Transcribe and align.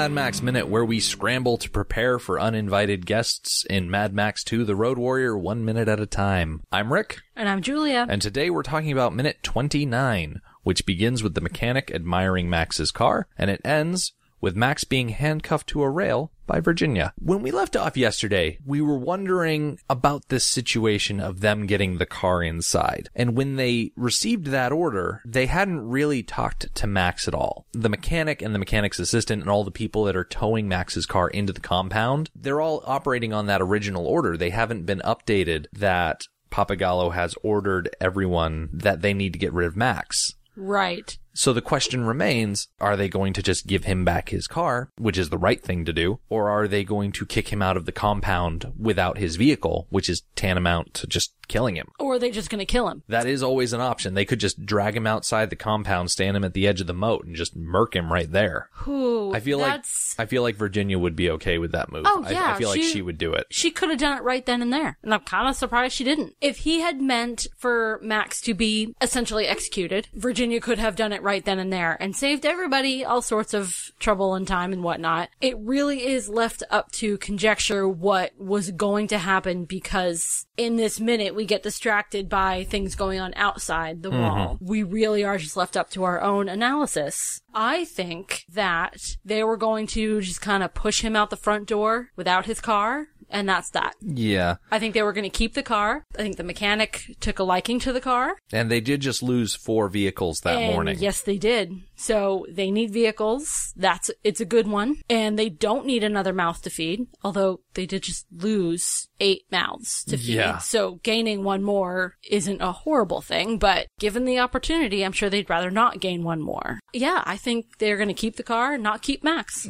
Mad 0.00 0.12
Max 0.12 0.40
Minute, 0.40 0.66
where 0.66 0.82
we 0.82 0.98
scramble 0.98 1.58
to 1.58 1.68
prepare 1.68 2.18
for 2.18 2.40
uninvited 2.40 3.04
guests 3.04 3.66
in 3.68 3.90
Mad 3.90 4.14
Max 4.14 4.42
2 4.44 4.64
The 4.64 4.74
Road 4.74 4.96
Warrior 4.96 5.36
one 5.36 5.62
minute 5.62 5.88
at 5.88 6.00
a 6.00 6.06
time. 6.06 6.62
I'm 6.72 6.90
Rick, 6.90 7.18
And 7.36 7.50
I'm 7.50 7.60
Julia. 7.60 8.06
and 8.08 8.22
today 8.22 8.48
we're 8.48 8.62
talking 8.62 8.92
about 8.92 9.14
minute 9.14 9.42
29, 9.42 10.40
which 10.62 10.86
begins 10.86 11.22
with 11.22 11.34
the 11.34 11.42
mechanic 11.42 11.90
admiring 11.94 12.48
Max's 12.48 12.90
car, 12.92 13.28
and 13.36 13.50
it 13.50 13.60
ends 13.62 14.14
with 14.40 14.56
Max 14.56 14.84
being 14.84 15.10
handcuffed 15.10 15.68
to 15.68 15.82
a 15.82 15.90
rail 15.90 16.32
by 16.46 16.58
Virginia. 16.58 17.12
When 17.20 17.42
we 17.42 17.52
left 17.52 17.76
off 17.76 17.96
yesterday, 17.96 18.58
we 18.66 18.80
were 18.80 18.98
wondering 18.98 19.78
about 19.88 20.28
this 20.28 20.44
situation 20.44 21.20
of 21.20 21.40
them 21.40 21.66
getting 21.66 21.98
the 21.98 22.06
car 22.06 22.42
inside. 22.42 23.08
And 23.14 23.36
when 23.36 23.54
they 23.54 23.92
received 23.94 24.46
that 24.46 24.72
order, 24.72 25.22
they 25.24 25.46
hadn't 25.46 25.88
really 25.88 26.24
talked 26.24 26.74
to 26.74 26.86
Max 26.88 27.28
at 27.28 27.34
all. 27.34 27.66
The 27.72 27.88
mechanic 27.88 28.42
and 28.42 28.52
the 28.52 28.58
mechanic's 28.58 28.98
assistant 28.98 29.42
and 29.42 29.50
all 29.50 29.62
the 29.62 29.70
people 29.70 30.04
that 30.04 30.16
are 30.16 30.24
towing 30.24 30.66
Max's 30.66 31.06
car 31.06 31.28
into 31.28 31.52
the 31.52 31.60
compound, 31.60 32.30
they're 32.34 32.60
all 32.60 32.82
operating 32.84 33.32
on 33.32 33.46
that 33.46 33.62
original 33.62 34.06
order. 34.06 34.36
They 34.36 34.50
haven't 34.50 34.86
been 34.86 35.02
updated 35.04 35.66
that 35.72 36.22
Pappagallo 36.50 37.14
has 37.14 37.36
ordered 37.44 37.94
everyone 38.00 38.70
that 38.72 39.02
they 39.02 39.14
need 39.14 39.34
to 39.34 39.38
get 39.38 39.52
rid 39.52 39.68
of 39.68 39.76
Max. 39.76 40.34
right. 40.56 41.16
So 41.40 41.54
the 41.54 41.62
question 41.62 42.04
remains, 42.04 42.68
are 42.82 42.98
they 42.98 43.08
going 43.08 43.32
to 43.32 43.42
just 43.42 43.66
give 43.66 43.84
him 43.84 44.04
back 44.04 44.28
his 44.28 44.46
car, 44.46 44.90
which 44.98 45.16
is 45.16 45.30
the 45.30 45.38
right 45.38 45.58
thing 45.58 45.86
to 45.86 45.92
do, 45.94 46.20
or 46.28 46.50
are 46.50 46.68
they 46.68 46.84
going 46.84 47.12
to 47.12 47.24
kick 47.24 47.48
him 47.48 47.62
out 47.62 47.78
of 47.78 47.86
the 47.86 47.92
compound 47.92 48.70
without 48.78 49.16
his 49.16 49.36
vehicle, 49.36 49.86
which 49.88 50.10
is 50.10 50.24
tantamount 50.36 50.92
to 50.92 51.06
just 51.06 51.32
killing 51.50 51.76
him? 51.76 51.90
Or 51.98 52.14
are 52.14 52.18
they 52.18 52.30
just 52.30 52.48
going 52.48 52.60
to 52.60 52.64
kill 52.64 52.88
him? 52.88 53.02
That 53.08 53.26
is 53.26 53.42
always 53.42 53.72
an 53.72 53.80
option. 53.80 54.14
They 54.14 54.24
could 54.24 54.40
just 54.40 54.64
drag 54.64 54.96
him 54.96 55.06
outside 55.06 55.50
the 55.50 55.56
compound, 55.56 56.10
stand 56.10 56.36
him 56.36 56.44
at 56.44 56.54
the 56.54 56.66
edge 56.66 56.80
of 56.80 56.86
the 56.86 56.94
moat, 56.94 57.26
and 57.26 57.36
just 57.36 57.54
murk 57.56 57.94
him 57.94 58.12
right 58.12 58.30
there. 58.30 58.68
Who? 58.72 59.34
I 59.34 59.40
feel 59.40 59.58
that's... 59.58 60.16
like 60.18 60.26
I 60.26 60.28
feel 60.28 60.42
like 60.42 60.56
Virginia 60.56 60.98
would 60.98 61.16
be 61.16 61.30
okay 61.30 61.58
with 61.58 61.72
that 61.72 61.90
move. 61.92 62.04
Oh, 62.06 62.22
I- 62.24 62.28
I, 62.28 62.32
yeah, 62.32 62.54
feel 62.54 62.70
like 62.70 62.80
she- 62.80 62.92
she 62.92 63.02
would 63.02 63.18
do 63.18 63.34
it. 63.34 63.46
She 63.50 63.70
could 63.70 63.90
have 63.90 63.98
done 63.98 64.16
it 64.16 64.22
right 64.22 64.46
then 64.46 64.62
and 64.62 64.72
there. 64.72 64.96
And 65.02 65.12
I'm 65.12 65.20
kind 65.20 65.48
of 65.48 65.56
surprised 65.56 65.94
she 65.94 66.04
didn't. 66.04 66.36
If 66.40 66.58
he 66.58 66.80
had 66.80 67.02
meant 67.02 67.48
for 67.56 67.98
Max 68.02 68.40
to 68.42 68.54
be 68.54 68.94
essentially 69.00 69.46
executed, 69.46 70.08
Virginia 70.14 70.60
could 70.60 70.78
have 70.78 70.96
done 70.96 71.12
it 71.12 71.22
right 71.22 71.44
then 71.44 71.58
and 71.58 71.72
there 71.72 71.96
and 72.00 72.14
saved 72.14 72.46
everybody 72.46 73.04
all 73.04 73.22
sorts 73.22 73.52
of 73.54 73.90
trouble 73.98 74.34
and 74.34 74.46
time 74.46 74.72
and 74.72 74.84
whatnot. 74.84 75.30
It 75.40 75.58
really 75.58 76.06
is 76.06 76.28
left 76.28 76.62
up 76.70 76.92
to 76.92 77.18
conjecture 77.18 77.88
what 77.88 78.32
was 78.38 78.70
going 78.70 79.08
to 79.08 79.18
happen 79.18 79.64
because 79.64 80.46
in 80.56 80.76
this 80.76 81.00
minute 81.00 81.34
we 81.40 81.46
get 81.46 81.62
distracted 81.62 82.28
by 82.28 82.64
things 82.64 82.94
going 82.94 83.18
on 83.18 83.32
outside 83.34 84.02
the 84.02 84.10
mm-hmm. 84.10 84.20
wall. 84.20 84.58
We 84.60 84.82
really 84.82 85.24
are 85.24 85.38
just 85.38 85.56
left 85.56 85.74
up 85.74 85.88
to 85.92 86.04
our 86.04 86.20
own 86.20 86.50
analysis. 86.50 87.40
I 87.54 87.86
think 87.86 88.44
that 88.50 89.00
they 89.24 89.42
were 89.42 89.56
going 89.56 89.86
to 89.88 90.20
just 90.20 90.42
kind 90.42 90.62
of 90.62 90.74
push 90.74 91.00
him 91.00 91.16
out 91.16 91.30
the 91.30 91.38
front 91.38 91.66
door 91.66 92.10
without 92.14 92.44
his 92.44 92.60
car. 92.60 93.06
And 93.30 93.48
that's 93.48 93.70
that. 93.70 93.94
Yeah. 94.00 94.56
I 94.70 94.78
think 94.78 94.94
they 94.94 95.02
were 95.02 95.12
going 95.12 95.24
to 95.24 95.30
keep 95.30 95.54
the 95.54 95.62
car. 95.62 96.04
I 96.14 96.18
think 96.18 96.36
the 96.36 96.44
mechanic 96.44 97.16
took 97.20 97.38
a 97.38 97.44
liking 97.44 97.78
to 97.80 97.92
the 97.92 98.00
car. 98.00 98.36
And 98.52 98.70
they 98.70 98.80
did 98.80 99.00
just 99.00 99.22
lose 99.22 99.54
four 99.54 99.88
vehicles 99.88 100.40
that 100.40 100.56
and 100.56 100.72
morning. 100.72 100.96
Yes, 100.98 101.20
they 101.20 101.38
did. 101.38 101.72
So 101.96 102.46
they 102.50 102.70
need 102.70 102.92
vehicles. 102.92 103.72
That's 103.76 104.10
it's 104.24 104.40
a 104.40 104.44
good 104.44 104.66
one. 104.66 104.96
And 105.08 105.38
they 105.38 105.48
don't 105.48 105.86
need 105.86 106.02
another 106.02 106.32
mouth 106.32 106.62
to 106.62 106.70
feed, 106.70 107.06
although 107.22 107.60
they 107.74 107.86
did 107.86 108.02
just 108.02 108.26
lose 108.32 109.08
eight 109.20 109.42
mouths 109.50 110.04
to 110.04 110.16
feed. 110.16 110.34
Yeah. 110.34 110.58
So 110.58 111.00
gaining 111.02 111.44
one 111.44 111.62
more 111.62 112.16
isn't 112.28 112.60
a 112.60 112.72
horrible 112.72 113.20
thing, 113.20 113.58
but 113.58 113.86
given 113.98 114.24
the 114.24 114.38
opportunity, 114.38 115.04
I'm 115.04 115.12
sure 115.12 115.30
they'd 115.30 115.50
rather 115.50 115.70
not 115.70 116.00
gain 116.00 116.24
one 116.24 116.40
more. 116.40 116.80
Yeah, 116.92 117.22
I 117.24 117.36
think 117.36 117.78
they're 117.78 117.96
going 117.96 118.08
to 118.08 118.14
keep 118.14 118.36
the 118.36 118.42
car, 118.42 118.76
not 118.76 119.02
keep 119.02 119.22
Max. 119.22 119.68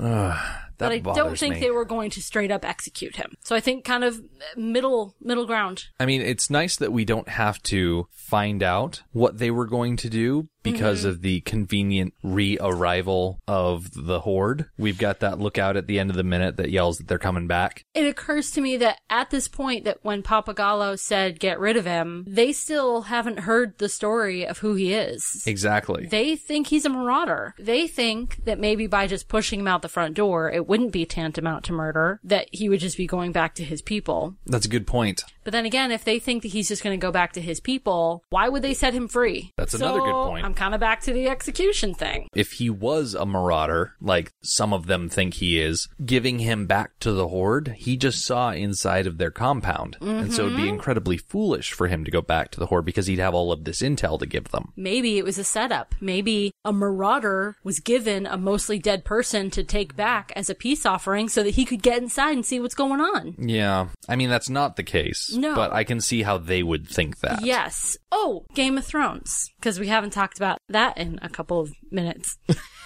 That 0.80 1.02
but 1.02 1.12
I 1.12 1.14
don't 1.14 1.38
think 1.38 1.54
me. 1.54 1.60
they 1.60 1.70
were 1.70 1.84
going 1.84 2.10
to 2.10 2.22
straight 2.22 2.50
up 2.50 2.64
execute 2.64 3.16
him. 3.16 3.34
So 3.42 3.54
I 3.54 3.60
think 3.60 3.84
kind 3.84 4.02
of 4.02 4.20
middle 4.56 5.14
middle 5.20 5.46
ground. 5.46 5.84
I 6.00 6.06
mean, 6.06 6.22
it's 6.22 6.50
nice 6.50 6.76
that 6.76 6.92
we 6.92 7.04
don't 7.04 7.28
have 7.28 7.62
to 7.64 8.08
find 8.12 8.62
out 8.62 9.02
what 9.12 9.38
they 9.38 9.50
were 9.50 9.66
going 9.66 9.96
to 9.98 10.10
do 10.10 10.48
because 10.62 11.00
mm-hmm. 11.00 11.08
of 11.08 11.22
the 11.22 11.40
convenient 11.40 12.14
re-arrival 12.22 13.40
of 13.48 13.90
the 13.94 14.20
horde. 14.20 14.66
We've 14.76 14.98
got 14.98 15.20
that 15.20 15.38
lookout 15.38 15.76
at 15.76 15.86
the 15.86 15.98
end 15.98 16.10
of 16.10 16.16
the 16.16 16.24
minute 16.24 16.56
that 16.56 16.70
yells 16.70 16.98
that 16.98 17.08
they're 17.08 17.18
coming 17.18 17.46
back. 17.46 17.84
It 17.94 18.06
occurs 18.06 18.50
to 18.52 18.60
me 18.60 18.76
that 18.78 18.98
at 19.08 19.30
this 19.30 19.48
point 19.48 19.84
that 19.84 19.98
when 20.02 20.22
Pappagallo 20.22 20.98
said 20.98 21.40
get 21.40 21.58
rid 21.58 21.76
of 21.76 21.86
him, 21.86 22.24
they 22.28 22.52
still 22.52 23.02
haven't 23.02 23.40
heard 23.40 23.78
the 23.78 23.88
story 23.88 24.46
of 24.46 24.58
who 24.58 24.74
he 24.74 24.92
is. 24.92 25.42
Exactly. 25.46 26.06
They 26.06 26.36
think 26.36 26.66
he's 26.66 26.84
a 26.84 26.90
marauder. 26.90 27.54
They 27.58 27.86
think 27.86 28.44
that 28.44 28.58
maybe 28.58 28.86
by 28.86 29.06
just 29.06 29.28
pushing 29.28 29.60
him 29.60 29.68
out 29.68 29.82
the 29.82 29.88
front 29.88 30.14
door, 30.14 30.50
it 30.50 30.66
wouldn't 30.70 30.92
be 30.92 31.04
tantamount 31.04 31.64
to 31.64 31.72
murder, 31.72 32.20
that 32.22 32.46
he 32.52 32.68
would 32.68 32.78
just 32.78 32.96
be 32.96 33.04
going 33.04 33.32
back 33.32 33.56
to 33.56 33.64
his 33.64 33.82
people. 33.82 34.36
That's 34.46 34.66
a 34.66 34.68
good 34.68 34.86
point. 34.86 35.24
But 35.44 35.52
then 35.52 35.66
again, 35.66 35.90
if 35.90 36.04
they 36.04 36.18
think 36.18 36.42
that 36.42 36.48
he's 36.48 36.68
just 36.68 36.82
going 36.82 36.98
to 36.98 37.04
go 37.04 37.12
back 37.12 37.32
to 37.32 37.40
his 37.40 37.60
people, 37.60 38.24
why 38.30 38.48
would 38.48 38.62
they 38.62 38.74
set 38.74 38.94
him 38.94 39.08
free? 39.08 39.52
That's 39.56 39.74
another 39.74 40.00
good 40.00 40.12
point. 40.12 40.44
I'm 40.44 40.54
kind 40.54 40.74
of 40.74 40.80
back 40.80 41.00
to 41.02 41.12
the 41.12 41.28
execution 41.28 41.94
thing. 41.94 42.28
If 42.34 42.52
he 42.52 42.70
was 42.70 43.14
a 43.14 43.26
marauder, 43.26 43.94
like 44.00 44.32
some 44.42 44.72
of 44.72 44.86
them 44.86 45.08
think 45.08 45.34
he 45.34 45.60
is, 45.60 45.88
giving 46.04 46.40
him 46.40 46.66
back 46.66 46.98
to 47.00 47.12
the 47.12 47.28
horde, 47.28 47.74
he 47.76 47.96
just 47.96 48.24
saw 48.24 48.50
inside 48.50 49.06
of 49.06 49.18
their 49.18 49.30
compound. 49.30 49.96
And 50.00 50.32
so 50.32 50.46
it'd 50.46 50.56
be 50.56 50.64
mm-hmm. 50.64 50.74
incredibly 50.74 51.16
foolish 51.16 51.72
for 51.72 51.88
him 51.88 52.04
to 52.04 52.10
go 52.10 52.20
back 52.20 52.50
to 52.52 52.60
the 52.60 52.66
horde 52.66 52.84
because 52.84 53.06
he'd 53.06 53.18
have 53.18 53.34
all 53.34 53.52
of 53.52 53.64
this 53.64 53.80
intel 53.80 54.18
to 54.18 54.26
give 54.26 54.50
them. 54.50 54.72
Maybe 54.76 55.18
it 55.18 55.24
was 55.24 55.38
a 55.38 55.44
setup. 55.44 55.94
Maybe 56.00 56.52
a 56.64 56.72
marauder 56.72 57.56
was 57.64 57.80
given 57.80 58.26
a 58.26 58.36
mostly 58.36 58.78
dead 58.78 59.04
person 59.04 59.50
to 59.50 59.64
take 59.64 59.96
back 59.96 60.32
as 60.36 60.50
a 60.50 60.54
peace 60.54 60.84
offering 60.84 61.28
so 61.28 61.42
that 61.42 61.50
he 61.50 61.64
could 61.64 61.82
get 61.82 62.02
inside 62.02 62.32
and 62.32 62.44
see 62.44 62.60
what's 62.60 62.74
going 62.74 63.00
on. 63.00 63.34
Yeah. 63.38 63.88
I 64.08 64.16
mean, 64.16 64.28
that's 64.28 64.50
not 64.50 64.76
the 64.76 64.82
case. 64.82 65.29
No. 65.32 65.54
But 65.54 65.72
I 65.72 65.84
can 65.84 66.00
see 66.00 66.22
how 66.22 66.38
they 66.38 66.62
would 66.62 66.88
think 66.88 67.20
that. 67.20 67.44
Yes. 67.44 67.96
Oh, 68.10 68.46
Game 68.54 68.78
of 68.78 68.84
Thrones. 68.84 69.50
Because 69.58 69.78
we 69.78 69.88
haven't 69.88 70.10
talked 70.10 70.36
about 70.36 70.58
that 70.68 70.98
in 70.98 71.18
a 71.22 71.28
couple 71.28 71.60
of 71.60 71.72
minutes. 71.90 72.38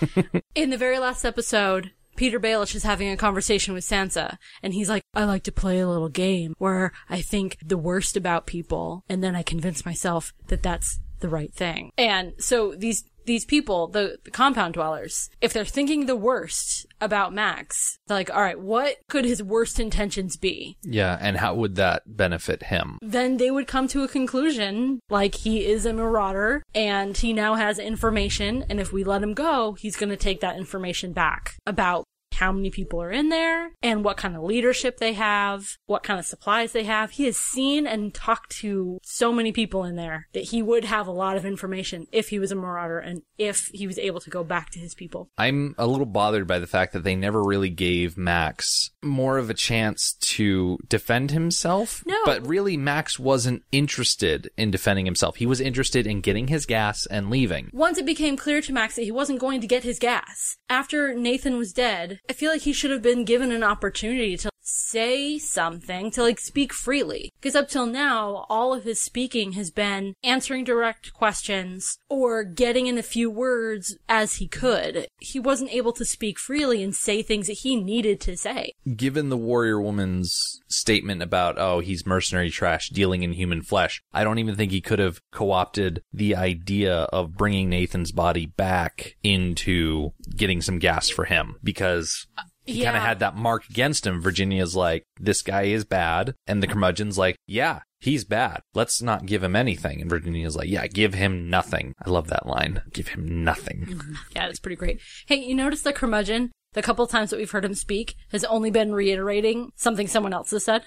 in 0.55 0.71
the 0.71 0.79
very 0.79 0.99
last 0.99 1.25
episode, 1.25 1.93
Petyr 2.17 2.41
Baelish 2.41 2.75
is 2.75 2.83
having 2.83 3.11
a 3.11 3.17
conversation 3.17 3.75
with 3.75 3.85
Sansa, 3.85 4.39
and 4.63 4.73
he's 4.73 4.89
like, 4.89 5.03
I 5.15 5.25
like 5.25 5.43
to 5.45 5.53
play 5.53 5.81
a 5.81 5.89
little 5.89 6.09
game 6.09 6.55
where 6.59 6.93
I 7.09 7.21
think 7.21 7.59
the 7.65 7.79
worst 7.79 8.17
about 8.17 8.47
people, 8.47 9.05
and 9.09 9.23
then 9.23 9.35
I 9.35 9.43
convince 9.43 9.85
myself 9.85 10.33
that 10.49 10.63
that's 10.63 11.01
the 11.21 11.29
right 11.29 11.53
thing. 11.53 11.91
And 11.97 12.35
so 12.39 12.75
these 12.77 13.05
these 13.27 13.45
people, 13.45 13.89
the, 13.89 14.19
the 14.25 14.31
compound 14.31 14.75
dwellers, 14.75 15.31
if 15.41 15.53
they're 15.53 15.65
thinking 15.65 16.07
the 16.07 16.17
worst 16.17 16.87
about 17.01 17.35
Max, 17.35 17.99
they're 18.07 18.17
like, 18.17 18.31
all 18.31 18.41
right, 18.43 18.59
what 18.59 18.97
could 19.09 19.25
his 19.25 19.43
worst 19.43 19.79
intentions 19.81 20.37
be? 20.37 20.77
Yeah, 20.83 21.19
and 21.21 21.37
how 21.37 21.55
would 21.55 21.75
that 21.77 22.03
benefit 22.07 22.65
him? 22.65 22.99
then 23.03 23.37
they 23.37 23.51
would 23.51 23.67
come 23.67 23.87
to 23.89 24.03
a 24.03 24.09
conclusion 24.09 25.01
like 25.09 25.35
he 25.35 25.65
is 25.65 25.87
a 25.87 25.93
marauder 25.93 26.63
and 26.75 27.17
he 27.17 27.33
now 27.33 27.55
has 27.55 27.79
information 27.79 28.65
and 28.69 28.81
if 28.81 28.93
we 28.93 29.05
let 29.05 29.23
him 29.23 29.35
go 29.35 29.73
he's 29.75 29.97
going 29.97 30.09
to 30.11 30.17
take 30.17 30.41
that 30.41 30.57
information 30.57 31.13
back 31.13 31.57
about 31.67 32.05
how 32.35 32.53
many 32.53 32.71
people 32.71 33.03
are 33.03 33.11
in 33.11 33.29
there 33.29 33.71
and 33.83 34.05
what 34.05 34.17
kind 34.17 34.37
of 34.37 34.43
leadership 34.43 34.99
they 34.99 35.13
have, 35.15 35.77
what 35.87 36.03
kind 36.03 36.19
of 36.19 36.27
supplies 36.27 36.73
they 36.73 36.85
have. 36.85 37.13
He 37.13 37.25
has 37.25 37.37
seen 37.37 37.87
and 37.87 38.15
talked 38.15 38.51
to 38.59 38.99
so 39.03 39.33
many 39.33 39.53
people 39.53 39.85
in 39.85 39.97
there 39.97 40.29
that 40.33 40.45
he 40.45 40.63
would 40.63 40.85
have 40.85 41.07
a 41.07 41.13
lot 41.13 41.37
of 41.37 41.45
information 41.45 42.07
if 42.13 42.29
he 42.29 42.39
was 42.39 42.53
a 42.53 42.57
marauder 42.57 42.99
and 42.99 43.23
if 43.39 43.71
he 43.73 43.87
was 43.87 43.99
able 43.99 44.21
to 44.21 44.31
go 44.31 44.45
back 44.45 44.71
to 44.71 44.79
his 44.79 44.95
people. 44.95 45.29
I'm 45.39 45.75
a 45.79 45.87
little 45.87 46.07
bothered 46.07 46.47
by 46.47 46.59
the 46.59 46.67
fact 46.67 46.93
that 46.93 47.05
they 47.05 47.17
never 47.17 47.43
really 47.43 47.71
gave 47.71 48.17
Max 48.17 48.91
more 49.03 49.39
of 49.39 49.51
a 49.51 49.55
chance 49.55 50.15
to 50.15 50.79
defend 50.89 51.31
himself. 51.31 52.03
No. 52.07 52.19
But 52.25 52.47
really, 52.47 52.77
Max 52.77 53.19
wasn't 53.19 53.63
interested 53.73 54.51
in 54.57 54.71
defending 54.71 55.05
himself. 55.05 55.37
He 55.37 55.47
was 55.47 55.61
interested 55.61 56.07
in 56.07 56.21
getting 56.21 56.49
his 56.49 56.67
gas 56.67 57.07
and 57.07 57.31
leaving. 57.31 57.71
Once 57.73 57.99
it 57.99 58.07
became 58.07 58.37
clear 58.37 58.61
to 58.63 58.73
Max 58.73 58.97
that 58.97 59.03
he 59.03 59.13
wasn't 59.13 59.41
going 59.41 59.61
to 59.61 59.67
get 59.67 59.83
his 59.83 59.99
gas, 59.99 60.57
after 60.69 61.15
Nathan 61.15 61.57
was 61.57 61.73
dead, 61.73 62.21
I 62.29 62.33
feel 62.33 62.51
like 62.51 62.63
he 62.63 62.73
should 62.73 62.91
have 62.91 63.03
been 63.03 63.25
given 63.25 63.53
an 63.53 63.63
opportunity 63.63 64.37
to 64.39 64.51
say 64.65 65.39
something, 65.39 66.11
to 66.13 66.23
like 66.23 66.41
speak 66.41 66.73
freely. 66.73 67.33
Because 67.41 67.55
up 67.55 67.69
till 67.69 67.87
now, 67.87 68.47
all 68.49 68.75
of 68.75 68.85
his 68.85 69.01
speaking 69.01 69.53
has 69.53 69.71
been 69.71 70.15
answering 70.25 70.65
direct 70.65 71.13
questions 71.13 71.99
or 72.09 72.43
getting 72.45 72.87
in 72.87 72.99
a 72.99 73.03
few 73.03 73.31
words 73.31 73.97
as 74.09 74.37
he 74.37 74.49
could. 74.49 75.07
He 75.21 75.39
wasn't 75.39 75.73
able 75.73 75.93
to 75.93 76.05
speak 76.05 76.39
freely 76.39 76.83
and 76.83 76.95
say 76.95 77.23
things 77.23 77.47
that 77.47 77.59
he 77.59 77.77
needed 77.77 78.21
to 78.23 78.37
say. 78.37 78.73
Given 78.97 79.29
the 79.29 79.37
warrior 79.37 79.81
woman's 79.81 80.61
statement 80.69 81.23
about, 81.23 81.59
oh, 81.59 81.81
he's 81.81 82.07
mercenary 82.07 82.51
trash 82.51 82.89
dealing 82.89 83.23
in 83.23 83.33
human 83.33 83.63
flesh, 83.63 84.03
I 84.13 84.25
don't 84.25 84.39
even 84.39 84.57
think 84.57 84.73
he 84.73 84.81
could 84.81 84.99
have 84.99 85.21
co 85.31 85.51
opted 85.51 86.03
the 86.13 86.35
idea 86.35 86.95
of 87.05 87.37
bringing 87.37 87.69
Nathan's 87.69 88.13
body 88.13 88.47
back 88.47 89.17
into 89.23 90.13
getting 90.37 90.63
some 90.63 90.79
gas 90.79 91.09
for 91.09 91.25
him 91.25 91.57
because 91.63 92.27
he 92.65 92.83
kind 92.83 92.97
of 92.97 93.03
had 93.03 93.19
that 93.21 93.37
mark 93.37 93.69
against 93.69 94.07
him. 94.07 94.21
Virginia's 94.21 94.75
like, 94.75 95.05
this 95.21 95.43
guy 95.43 95.63
is 95.65 95.85
bad. 95.85 96.35
And 96.47 96.63
the 96.63 96.67
curmudgeon's 96.67 97.19
like, 97.19 97.37
yeah, 97.47 97.81
he's 98.01 98.25
bad. 98.25 98.61
Let's 98.75 99.03
not 99.03 99.27
give 99.27 99.43
him 99.43 99.57
anything. 99.57 100.01
And 100.01 100.11
Virginia's 100.11 100.57
like, 100.57 100.69
yeah, 100.69 100.87
give 100.87 101.15
him 101.15 101.51
nothing. 101.51 101.95
I 102.05 102.11
love 102.11 102.29
that 102.29 102.47
line. 102.47 102.83
Give 102.93 103.09
him 103.09 103.45
nothing. 103.45 104.01
Yeah, 104.35 104.49
it's 104.49 104.59
pretty 104.59 104.77
great. 104.77 105.01
Hey, 105.27 105.37
you 105.37 105.55
notice 105.55 105.83
the 105.83 105.93
curmudgeon? 105.93 106.51
The 106.73 106.83
couple 106.83 107.07
times 107.07 107.31
that 107.31 107.37
we've 107.37 107.51
heard 107.51 107.65
him 107.65 107.75
speak 107.75 108.17
has 108.33 108.45
only 108.45 108.71
been 108.71 108.93
reiterating 108.93 109.71
something 109.77 110.09
someone 110.09 110.33
else 110.33 110.51
has 110.51 110.65
said. 110.65 110.83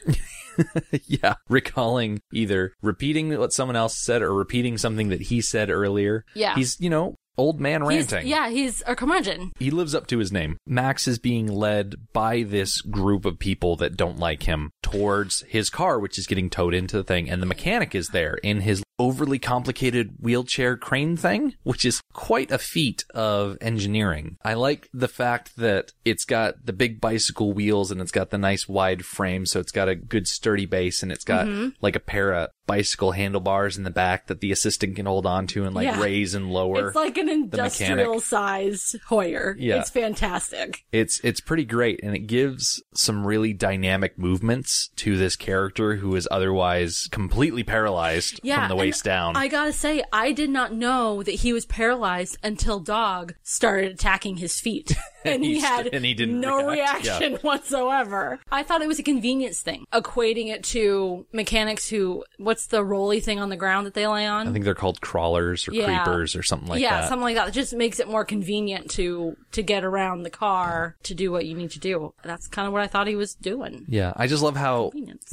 yeah. 1.05 1.35
Recalling 1.47 2.19
either 2.33 2.73
repeating 2.81 3.37
what 3.37 3.53
someone 3.53 3.77
else 3.77 3.97
said 3.97 4.21
or 4.21 4.33
repeating 4.33 4.77
something 4.77 5.07
that 5.09 5.21
he 5.21 5.39
said 5.39 5.69
earlier. 5.69 6.25
Yeah. 6.35 6.55
He's, 6.55 6.77
you 6.81 6.89
know, 6.89 7.15
old 7.37 7.59
man 7.59 7.81
He's- 7.89 8.11
ranting. 8.11 8.27
yeah, 8.29 8.49
he's 8.49 8.81
a 8.87 8.95
curmudgeon. 8.95 9.51
He 9.59 9.71
lives 9.71 9.93
up 9.95 10.07
to 10.07 10.17
his 10.17 10.31
name. 10.31 10.57
Max 10.65 11.07
is 11.07 11.19
being 11.19 11.47
led 11.47 11.95
by 12.13 12.43
this 12.43 12.81
group 12.81 13.25
of 13.25 13.39
people 13.39 13.75
that 13.77 13.95
don't 13.97 14.19
like 14.19 14.43
him 14.43 14.71
towards 14.83 15.41
his 15.47 15.69
car, 15.69 15.99
which 15.99 16.17
is 16.17 16.27
getting 16.27 16.49
towed 16.49 16.73
into 16.73 16.97
the 16.97 17.03
thing. 17.03 17.29
And 17.29 17.41
the 17.41 17.45
mechanic 17.47 17.93
is 17.95 18.07
there 18.09 18.35
in 18.43 18.61
his 18.61 18.81
overly 18.99 19.39
complicated 19.39 20.11
wheelchair 20.19 20.75
crane 20.77 21.15
thing, 21.17 21.53
which 21.63 21.85
is 21.85 22.01
quite 22.13 22.51
a 22.51 22.57
feat 22.57 23.05
of 23.13 23.57
engineering. 23.61 24.37
I 24.43 24.55
like 24.55 24.89
the 24.93 25.07
fact 25.07 25.55
that 25.57 25.91
it's 26.03 26.25
got 26.25 26.65
the 26.65 26.73
big 26.73 26.99
bicycle 26.99 27.53
wheels 27.53 27.91
and 27.91 28.01
it's 28.01 28.11
got 28.11 28.31
the 28.31 28.37
nice 28.37 28.67
wide 28.67 29.05
frame. 29.05 29.45
So 29.45 29.59
it's 29.59 29.71
got 29.71 29.87
a 29.89 29.95
good 29.95 30.27
sturdy 30.27 30.65
base 30.65 31.03
and 31.03 31.11
it's 31.11 31.23
got 31.23 31.37
Mm-hmm. 31.47 31.69
like 31.81 31.95
a 31.95 31.99
pair 31.99 32.33
of 32.33 32.49
bicycle 32.65 33.11
handlebars 33.13 33.77
in 33.77 33.83
the 33.83 33.89
back 33.91 34.27
that 34.27 34.41
the 34.41 34.51
assistant 34.51 34.95
can 34.97 35.05
hold 35.05 35.25
on 35.25 35.47
to 35.47 35.63
and 35.63 35.73
like 35.73 35.85
Yeah. 35.85 36.01
raise 36.01 36.33
and 36.33 36.49
lower. 36.51 36.87
It's 36.87 36.95
like 36.95 37.17
an 37.17 37.29
industrial 37.29 38.19
sized 38.19 38.97
Hoyer. 39.07 39.55
Yeah. 39.57 39.79
It's 39.79 39.89
fantastic. 39.91 40.83
it's 40.91 41.19
it's 41.23 41.39
pretty 41.39 41.63
great 41.63 42.01
and 42.03 42.13
it 42.15 42.27
gives 42.27 42.81
some 42.93 43.25
really 43.25 43.53
dynamic 43.53 44.17
movements 44.17 44.89
to 44.97 45.15
this 45.17 45.35
character 45.37 45.95
who 45.97 46.13
is 46.15 46.27
otherwise 46.29 47.07
completely 47.11 47.63
paralyzed 47.63 48.39
Yeah. 48.43 48.67
from 48.67 48.77
the 48.77 48.83
and 48.86 48.86
waist 48.87 49.03
down. 49.03 49.35
I 49.35 49.47
gotta 49.47 49.73
say, 49.73 50.03
I 50.11 50.31
did 50.31 50.49
not 50.49 50.73
know 50.73 51.23
that 51.23 51.35
he 51.35 51.53
was 51.53 51.65
paralyzed 51.65 52.37
until 52.43 52.79
Dog 52.79 53.35
started 53.43 53.91
attacking 53.91 54.37
his 54.37 54.59
feet. 54.59 54.95
And 55.35 55.43
he 55.43 55.55
he 55.55 55.59
st- 55.61 55.71
had 55.85 55.93
and 55.93 56.05
he 56.05 56.13
didn't 56.13 56.39
no 56.39 56.67
react, 56.69 57.05
yeah. 57.05 57.17
reaction 57.19 57.33
whatsoever. 57.41 58.39
I 58.51 58.63
thought 58.63 58.81
it 58.81 58.87
was 58.87 58.99
a 58.99 59.03
convenience 59.03 59.61
thing, 59.61 59.85
equating 59.93 60.47
it 60.47 60.63
to 60.65 61.25
mechanics 61.33 61.89
who, 61.89 62.23
what's 62.37 62.67
the 62.67 62.83
rolly 62.83 63.19
thing 63.19 63.39
on 63.39 63.49
the 63.49 63.55
ground 63.55 63.85
that 63.87 63.93
they 63.93 64.07
lay 64.07 64.25
on? 64.25 64.47
I 64.47 64.51
think 64.51 64.65
they're 64.65 64.73
called 64.75 65.01
crawlers 65.01 65.67
or 65.67 65.73
Yeah. 65.73 66.03
creepers 66.03 66.35
or 66.35 66.43
something 66.43 66.67
like 66.69 66.81
yeah, 66.81 66.91
that. 66.91 67.01
Yeah, 67.03 67.09
something 67.09 67.23
like 67.23 67.35
that. 67.35 67.49
It 67.49 67.53
just 67.53 67.73
makes 67.75 67.99
it 67.99 68.07
more 68.07 68.25
convenient 68.25 68.89
to 68.91 69.35
to 69.51 69.63
get 69.63 69.83
around 69.83 70.23
the 70.23 70.29
car 70.29 70.95
to 71.03 71.13
do 71.15 71.31
what 71.31 71.45
you 71.45 71.55
need 71.55 71.71
to 71.71 71.79
do. 71.79 72.13
That's 72.23 72.47
kind 72.47 72.67
of 72.67 72.73
what 72.73 72.81
I 72.81 72.87
thought 72.87 73.07
he 73.07 73.15
was 73.15 73.35
doing. 73.35 73.85
yeah, 73.87 74.13
I 74.15 74.27
just 74.27 74.43
love 74.43 74.55
how 74.55 74.91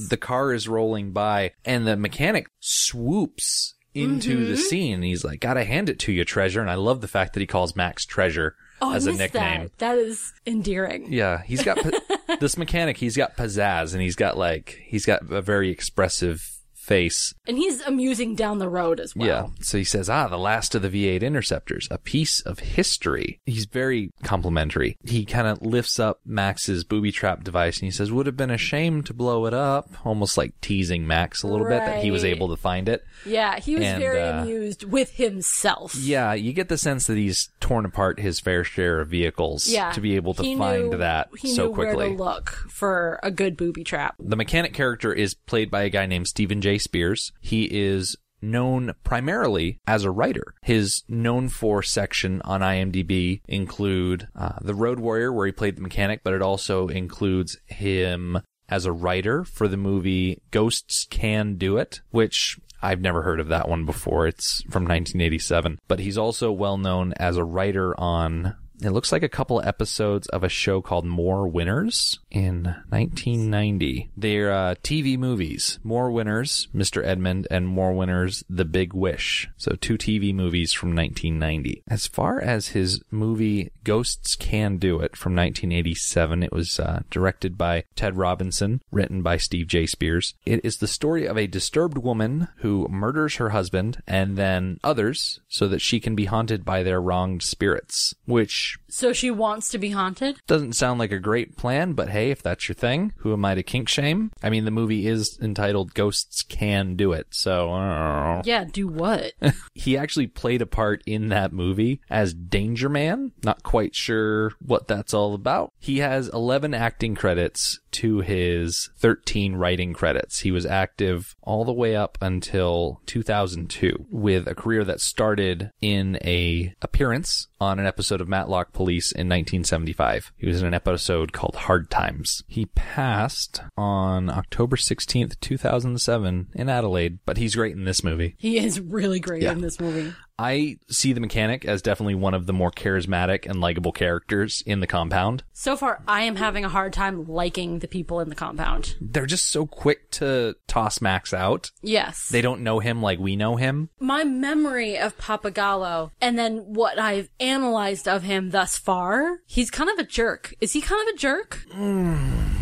the 0.08 0.16
car 0.16 0.52
is 0.52 0.68
rolling 0.68 1.12
by 1.12 1.52
and 1.64 1.86
the 1.86 1.96
mechanic 1.96 2.48
swoops 2.94 3.74
into 3.94 4.38
Mm-hmm. 4.38 4.50
the 4.50 4.56
scene. 4.56 4.94
And 4.94 5.04
he's 5.04 5.24
like, 5.24 5.40
"Gotta 5.40 5.64
hand 5.64 5.88
it 5.88 5.98
to 6.00 6.12
you, 6.12 6.24
treasure." 6.24 6.60
And 6.60 6.70
I 6.70 6.74
love 6.74 7.00
the 7.00 7.08
fact 7.08 7.34
that 7.34 7.40
he 7.40 7.46
calls 7.46 7.76
Max 7.76 8.04
Treasure 8.04 8.56
Oh, 8.84 8.94
as 8.94 9.06
I 9.08 9.12
a 9.12 9.14
nickname. 9.14 9.62
That. 9.78 9.78
that 9.78 9.98
is 9.98 10.32
endearing. 10.46 11.12
Yeah, 11.12 11.42
he's 11.42 11.62
got 11.62 11.78
this 12.40 12.56
mechanic. 12.56 12.96
He's 12.96 13.16
got 13.16 13.36
pizzazz, 13.36 13.92
and 13.92 14.02
he's 14.02 14.16
got 14.16 14.36
like 14.36 14.80
he's 14.84 15.06
got 15.06 15.30
a 15.30 15.42
very 15.42 15.70
expressive 15.70 16.40
face. 16.84 17.34
And 17.46 17.56
he's 17.56 17.80
amusing 17.82 18.34
down 18.34 18.58
the 18.58 18.68
road 18.68 19.00
as 19.00 19.16
well. 19.16 19.26
Yeah. 19.26 19.46
So 19.60 19.78
he 19.78 19.84
says, 19.84 20.08
"Ah, 20.10 20.28
the 20.28 20.38
last 20.38 20.74
of 20.74 20.82
the 20.82 20.88
V8 20.90 21.22
interceptors, 21.22 21.88
a 21.90 21.98
piece 21.98 22.40
of 22.40 22.58
history." 22.60 23.40
He's 23.46 23.64
very 23.66 24.10
complimentary. 24.22 24.96
He 25.04 25.24
kind 25.24 25.46
of 25.46 25.62
lifts 25.62 25.98
up 25.98 26.20
Max's 26.26 26.84
booby 26.84 27.12
trap 27.12 27.42
device, 27.44 27.78
and 27.78 27.86
he 27.86 27.90
says, 27.90 28.12
"Would 28.12 28.26
have 28.26 28.36
been 28.36 28.50
a 28.50 28.58
shame 28.58 29.02
to 29.04 29.14
blow 29.14 29.46
it 29.46 29.54
up," 29.54 29.90
almost 30.04 30.36
like 30.36 30.60
teasing 30.60 31.06
Max 31.06 31.42
a 31.42 31.46
little 31.48 31.66
bit 31.66 31.80
that 31.80 32.02
he 32.04 32.10
was 32.10 32.24
able 32.24 32.48
to 32.48 32.56
find 32.56 32.88
it. 32.88 33.02
Yeah, 33.24 33.58
he 33.58 33.74
was 33.76 33.84
And, 33.84 34.00
very 34.00 34.20
uh, 34.20 34.42
amused 34.42 34.84
with 34.84 35.12
himself. 35.12 35.94
Yeah, 35.94 36.34
you 36.34 36.52
get 36.52 36.68
the 36.68 36.78
sense 36.78 37.06
that 37.06 37.16
he's 37.16 37.48
torn 37.60 37.84
apart 37.84 38.20
his 38.20 38.40
fair 38.40 38.64
share 38.64 39.00
of 39.00 39.08
vehicles 39.08 39.68
Yeah. 39.68 39.92
to 39.92 40.00
be 40.00 40.16
able 40.16 40.34
to 40.34 40.42
He 40.42 40.56
find 40.56 40.90
knew- 40.90 40.98
that 40.98 41.28
so 41.38 41.72
quickly. 41.72 42.16
Look 42.16 42.50
for 42.68 43.18
a 43.22 43.30
good 43.30 43.56
booby 43.56 43.84
trap. 43.84 44.16
The 44.18 44.36
mechanic 44.36 44.74
character 44.74 45.12
is 45.12 45.34
played 45.34 45.70
by 45.70 45.82
a 45.82 45.90
guy 45.90 46.06
named 46.06 46.28
Stephen 46.28 46.60
J. 46.60 46.73
Spears. 46.78 47.32
He 47.40 47.64
is 47.64 48.16
known 48.44 48.92
primarily 49.02 49.80
as 49.86 50.04
a 50.04 50.10
writer. 50.10 50.54
His 50.62 51.02
known 51.08 51.48
for 51.48 51.82
section 51.82 52.42
on 52.42 52.60
IMDb 52.60 53.40
include 53.48 54.28
uh, 54.36 54.58
The 54.60 54.74
Road 54.74 55.00
Warrior, 55.00 55.32
where 55.32 55.46
he 55.46 55.52
played 55.52 55.76
the 55.76 55.82
mechanic, 55.82 56.20
but 56.22 56.34
it 56.34 56.42
also 56.42 56.88
includes 56.88 57.56
him 57.66 58.40
as 58.68 58.86
a 58.86 58.92
writer 58.92 59.44
for 59.44 59.68
the 59.68 59.76
movie 59.76 60.40
Ghosts 60.50 61.06
Can 61.10 61.56
Do 61.56 61.76
It, 61.76 62.00
which 62.10 62.58
I've 62.82 63.00
never 63.00 63.22
heard 63.22 63.40
of 63.40 63.48
that 63.48 63.68
one 63.68 63.84
before. 63.84 64.26
It's 64.26 64.62
from 64.62 64.84
1987. 64.84 65.78
But 65.88 66.00
he's 66.00 66.18
also 66.18 66.52
well 66.52 66.76
known 66.76 67.14
as 67.14 67.36
a 67.36 67.44
writer 67.44 67.98
on 67.98 68.56
it 68.82 68.90
looks 68.90 69.12
like 69.12 69.22
a 69.22 69.28
couple 69.28 69.62
episodes 69.62 70.26
of 70.28 70.42
a 70.42 70.48
show 70.48 70.82
called 70.82 71.06
More 71.06 71.46
Winners 71.46 72.18
in 72.34 72.64
1990. 72.88 74.10
They're 74.16 74.52
uh, 74.52 74.74
TV 74.82 75.16
movies. 75.18 75.78
More 75.82 76.10
Winners, 76.10 76.68
Mr. 76.74 77.04
Edmund, 77.04 77.46
and 77.50 77.66
More 77.66 77.92
Winners, 77.92 78.44
The 78.50 78.64
Big 78.64 78.92
Wish. 78.92 79.48
So 79.56 79.76
two 79.80 79.96
TV 79.96 80.34
movies 80.34 80.72
from 80.72 80.94
1990. 80.94 81.82
As 81.88 82.06
far 82.06 82.40
as 82.40 82.68
his 82.68 83.00
movie 83.10 83.70
Ghosts 83.84 84.34
Can 84.36 84.78
Do 84.78 85.00
It 85.00 85.16
from 85.16 85.34
1987, 85.34 86.42
it 86.42 86.52
was 86.52 86.80
uh, 86.80 87.02
directed 87.10 87.56
by 87.56 87.84
Ted 87.94 88.16
Robinson, 88.16 88.80
written 88.90 89.22
by 89.22 89.36
Steve 89.36 89.66
J. 89.68 89.86
Spears. 89.86 90.34
It 90.44 90.60
is 90.64 90.78
the 90.78 90.86
story 90.88 91.26
of 91.26 91.38
a 91.38 91.46
disturbed 91.46 91.98
woman 91.98 92.48
who 92.58 92.88
murders 92.88 93.36
her 93.36 93.50
husband 93.50 94.02
and 94.06 94.36
then 94.36 94.78
others 94.82 95.40
so 95.48 95.68
that 95.68 95.80
she 95.80 96.00
can 96.00 96.14
be 96.14 96.24
haunted 96.24 96.64
by 96.64 96.82
their 96.82 97.00
wronged 97.00 97.42
spirits, 97.42 98.14
which 98.26 98.76
So 98.88 99.12
she 99.12 99.30
wants 99.30 99.68
to 99.70 99.78
be 99.78 99.90
haunted? 99.90 100.36
doesn't 100.46 100.72
sound 100.74 100.98
like 100.98 101.12
a 101.12 101.18
great 101.18 101.56
plan, 101.56 101.92
but 101.92 102.08
hey, 102.08 102.23
if 102.30 102.42
that's 102.42 102.68
your 102.68 102.74
thing, 102.74 103.12
who 103.18 103.32
am 103.32 103.44
I 103.44 103.54
to 103.54 103.62
kink 103.62 103.88
shame? 103.88 104.30
I 104.42 104.50
mean, 104.50 104.64
the 104.64 104.70
movie 104.70 105.06
is 105.06 105.38
entitled 105.40 105.94
Ghosts 105.94 106.42
Can 106.42 106.96
Do 106.96 107.12
It, 107.12 107.28
so 107.30 107.72
uh, 107.72 108.42
Yeah, 108.44 108.64
do 108.64 108.86
what? 108.88 109.32
he 109.74 109.96
actually 109.96 110.26
played 110.26 110.62
a 110.62 110.66
part 110.66 111.02
in 111.06 111.28
that 111.28 111.52
movie 111.52 112.00
as 112.10 112.34
Danger 112.34 112.88
Man. 112.88 113.32
Not 113.42 113.62
quite 113.62 113.94
sure 113.94 114.52
what 114.60 114.88
that's 114.88 115.14
all 115.14 115.34
about. 115.34 115.72
He 115.78 115.98
has 115.98 116.28
11 116.28 116.74
acting 116.74 117.14
credits 117.14 117.80
to 117.94 118.18
his 118.20 118.90
13 118.98 119.56
writing 119.56 119.92
credits. 119.92 120.40
He 120.40 120.50
was 120.50 120.66
active 120.66 121.34
all 121.42 121.64
the 121.64 121.72
way 121.72 121.96
up 121.96 122.18
until 122.20 123.00
2002 123.06 124.06
with 124.10 124.46
a 124.46 124.54
career 124.54 124.84
that 124.84 125.00
started 125.00 125.70
in 125.80 126.18
a 126.24 126.74
appearance 126.82 127.48
on 127.60 127.78
an 127.78 127.86
episode 127.86 128.20
of 128.20 128.28
Matlock 128.28 128.72
Police 128.72 129.10
in 129.12 129.28
1975. 129.28 130.32
He 130.36 130.46
was 130.46 130.60
in 130.60 130.66
an 130.66 130.74
episode 130.74 131.32
called 131.32 131.54
Hard 131.56 131.90
Times. 131.90 132.42
He 132.46 132.66
passed 132.66 133.62
on 133.76 134.28
October 134.30 134.76
16th, 134.76 135.38
2007 135.40 136.48
in 136.54 136.68
Adelaide, 136.68 137.18
but 137.24 137.36
he's 137.36 137.54
great 137.54 137.74
in 137.74 137.84
this 137.84 138.04
movie. 138.04 138.34
he 138.38 138.58
is 138.58 138.80
really 138.80 139.20
great 139.20 139.42
Yeah. 139.42 139.52
in 139.52 139.60
this 139.60 139.80
movie. 139.80 140.12
I 140.38 140.78
see 140.88 141.12
the 141.12 141.20
mechanic 141.20 141.64
as 141.64 141.82
definitely 141.82 142.16
one 142.16 142.34
of 142.34 142.46
the 142.46 142.52
more 142.52 142.70
charismatic 142.70 143.46
and 143.46 143.60
likable 143.60 143.92
characters 143.92 144.62
in 144.66 144.80
the 144.80 144.86
compound. 144.86 145.44
So 145.52 145.76
far, 145.76 146.02
I 146.08 146.22
am 146.22 146.36
having 146.36 146.64
a 146.64 146.68
hard 146.68 146.92
time 146.92 147.26
liking 147.26 147.78
the 147.78 147.88
people 147.88 148.20
in 148.20 148.28
the 148.28 148.34
compound. 148.34 148.96
They're 149.00 149.26
just 149.26 149.48
so 149.48 149.66
quick 149.66 150.10
to 150.12 150.56
toss 150.66 151.00
Max 151.00 151.32
out. 151.32 151.70
Yes. 151.82 152.28
They 152.28 152.40
don't 152.42 152.62
know 152.62 152.80
him 152.80 153.00
like 153.00 153.18
we 153.18 153.36
know 153.36 153.56
him. 153.56 153.90
My 154.00 154.24
memory 154.24 154.98
of 154.98 155.16
Pappagallo 155.18 156.10
and 156.20 156.38
then 156.38 156.58
what 156.58 156.98
I've 156.98 157.30
analyzed 157.38 158.08
of 158.08 158.24
him 158.24 158.50
thus 158.50 158.76
far, 158.76 159.38
he's 159.46 159.70
kind 159.70 159.90
of 159.90 159.98
a 159.98 160.04
jerk. 160.04 160.54
Is 160.60 160.72
he 160.72 160.80
kind 160.80 161.08
of 161.08 161.14
a 161.14 161.18
jerk? 161.18 161.64
Hmm. 161.72 162.54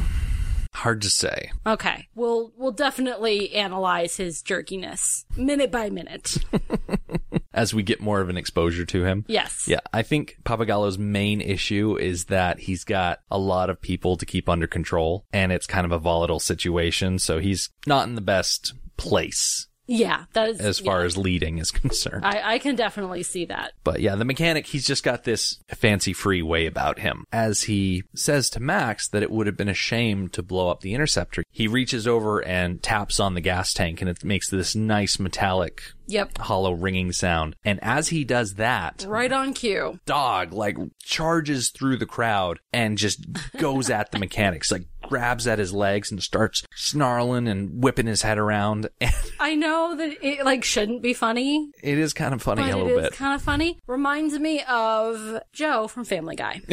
Hard 0.75 1.02
to 1.02 1.11
say. 1.11 1.52
Okay. 1.67 2.09
We'll 2.14 2.52
we'll 2.57 2.73
definitely 2.73 3.55
analyze 3.55 4.17
his 4.17 4.43
jerkiness 4.43 5.25
minute 5.37 5.71
by 5.71 5.91
minute. 5.91 6.38
as 7.54 7.75
we 7.75 7.82
get 7.82 8.00
more 8.00 8.21
of 8.21 8.28
an 8.28 8.37
exposure 8.37 8.85
to 8.87 9.04
him. 9.04 9.25
Yes. 9.28 9.66
Yeah, 9.66 9.80
I 9.92 10.02
think 10.02 10.37
Pappagallo's 10.44 10.99
main 10.99 11.40
issue 11.40 11.97
is 11.99 12.26
that 12.26 12.61
he's 12.61 12.85
got 12.85 13.21
a 13.30 13.38
lot 13.38 13.71
of 13.71 13.80
people 13.80 14.16
to 14.16 14.26
keep 14.26 14.49
under 14.49 14.66
control 14.66 15.25
and 15.32 15.52
it's 15.52 15.66
kind 15.66 15.85
of 15.85 15.92
a 15.92 15.99
volatile 15.99 16.40
situation, 16.40 17.18
so 17.18 17.38
he's 17.38 17.71
not 17.87 18.09
in 18.09 18.14
the 18.14 18.21
best 18.21 18.75
place 18.97 19.68
Yeah, 19.94 20.25
that 20.32 20.49
is 20.49 20.61
as 20.61 20.78
far 20.78 21.00
yeah. 21.00 21.06
as 21.06 21.16
leading 21.18 21.58
is 21.58 21.70
concerned. 21.70 22.25
I, 22.25 22.54
I 22.54 22.58
can 22.58 22.76
definitely 22.76 23.22
see 23.22 23.44
that. 23.46 23.72
But 23.84 24.00
yeah, 24.00 24.14
the 24.16 24.25
mechanic, 24.25 24.66
he's 24.66 24.87
just 24.87 25.02
got 25.04 25.25
this 25.25 25.58
fancy 25.68 26.12
free 26.12 26.40
way 26.42 26.66
about 26.66 26.99
him. 27.00 27.25
As 27.32 27.62
he 27.64 28.04
says 28.14 28.49
to 28.50 28.61
Max 28.61 29.08
that 29.08 29.22
it 29.22 29.30
would 29.30 29.46
have 29.46 29.56
been 29.56 29.68
a 29.68 29.75
shame 29.75 30.28
to 30.30 30.42
blow 30.42 30.68
up 30.70 30.80
the 30.80 30.94
interceptor, 30.94 31.44
he 31.50 31.68
reaches 31.68 32.06
over 32.08 32.42
and 32.42 32.82
taps 32.82 33.20
on 33.20 33.34
the 33.34 33.40
gas 33.42 33.75
tank 33.75 34.00
and 34.00 34.08
it 34.08 34.25
makes 34.25 34.49
this 34.49 34.75
nice 34.75 35.18
metallic 35.18 35.82
Yep. 36.08 36.38
hollow 36.38 36.72
ringing 36.72 37.12
sound. 37.12 37.56
And 37.64 37.78
as 37.82 38.08
he 38.08 38.25
does 38.25 38.54
that, 38.54 39.04
Right 39.08 39.32
on 39.32 39.54
cue. 39.54 39.99
dog 40.04 40.52
like 40.52 40.76
charges 41.02 41.70
through 41.70 41.96
the 41.99 42.06
crowd 42.06 42.58
and 42.72 42.99
just 42.99 43.25
goes 43.56 43.88
at 43.88 44.11
the 44.11 44.18
mechanics, 44.18 44.70
like 44.72 44.87
grabs 45.02 45.47
at 45.47 45.59
his 45.59 45.73
legs 45.73 46.11
and 46.11 46.23
starts 46.23 46.64
snarling 46.75 47.49
and 47.49 47.82
whipping 47.82 48.06
his 48.06 48.23
head 48.23 48.38
around. 48.38 48.88
And 49.00 49.14
I 49.40 49.54
know 49.54 49.97
that 49.97 50.25
it 50.25 50.44
like 50.44 50.64
shouldn't 50.64 51.02
be 51.02 51.14
funny, 51.14 51.71
it 51.82 51.99
is 51.99 52.12
kind 52.12 52.32
of 52.32 52.40
funny 52.40 52.71
a 52.71 52.76
little 52.76 53.00
bit. 53.00 53.12
kind 53.12 53.35
of 53.35 53.42
funny. 53.42 53.78
Reminds 53.87 54.38
me 54.38 54.62
of 54.68 55.40
Joe 55.52 55.88
from 55.88 56.04
Family 56.04 56.37
Guy. 56.37 56.62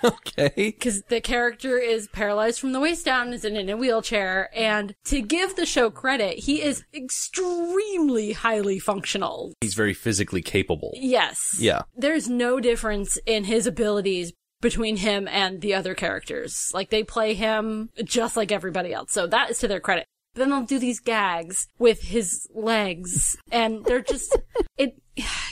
okay. 0.04 0.52
because 0.56 1.02
the 1.02 1.20
character 1.20 1.78
is 1.78 2.08
paralyzed 2.08 2.60
from 2.60 2.72
the 2.72 2.80
waist 2.80 3.04
down, 3.04 3.32
is 3.32 3.44
in 3.44 3.68
a 3.68 3.76
wheelchair, 3.76 4.50
and 4.54 4.94
to 5.04 5.20
give 5.20 5.56
the 5.56 5.66
show 5.66 5.90
credit, 5.90 6.38
he 6.38 6.62
is 6.62 6.84
extremely 6.94 8.32
highly 8.32 8.78
functional. 8.78 9.52
He's 9.60 9.74
very 9.74 9.94
physically 9.94 10.42
capable. 10.42 10.92
Yes. 10.94 11.38
Yeah. 11.58 11.82
There's 11.96 12.28
no 12.28 12.60
difference 12.60 13.18
in 13.26 13.44
his 13.44 13.66
abilities 13.66 14.32
between 14.60 14.96
him 14.96 15.26
and 15.28 15.60
the 15.60 15.74
other 15.74 15.94
characters. 15.94 16.70
Like 16.74 16.90
they 16.90 17.02
play 17.04 17.34
him 17.34 17.90
just 18.04 18.36
like 18.36 18.52
everybody 18.52 18.92
else. 18.92 19.12
So 19.12 19.26
that 19.26 19.50
is 19.50 19.58
to 19.60 19.68
their 19.68 19.80
credit. 19.80 20.06
But 20.34 20.40
then 20.40 20.50
they'll 20.50 20.62
do 20.62 20.78
these 20.78 21.00
gags 21.00 21.66
with 21.78 22.02
his 22.02 22.46
legs 22.54 23.36
and 23.50 23.84
they're 23.84 24.00
just 24.02 24.36
it 24.78 24.94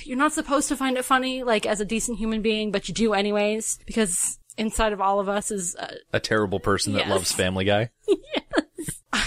you're 0.05 0.17
not 0.17 0.33
supposed 0.33 0.69
to 0.69 0.77
find 0.77 0.97
it 0.97 1.05
funny 1.05 1.43
like 1.43 1.67
as 1.67 1.81
a 1.81 1.85
decent 1.85 2.19
human 2.19 2.43
being, 2.43 2.71
but 2.71 2.89
you 2.89 2.95
do 2.95 3.13
anyways 3.13 3.79
because 3.87 4.39
inside 4.57 4.93
of 4.93 5.01
all 5.01 5.21
of 5.21 5.29
us 5.29 5.51
is 5.51 5.75
uh, 5.77 5.95
A 6.13 6.21
terrible 6.21 6.61
person 6.61 6.93
that 6.95 7.01
Yes. 7.01 7.11
loves 7.11 7.33
Family 7.33 7.65
Guy. 7.65 7.91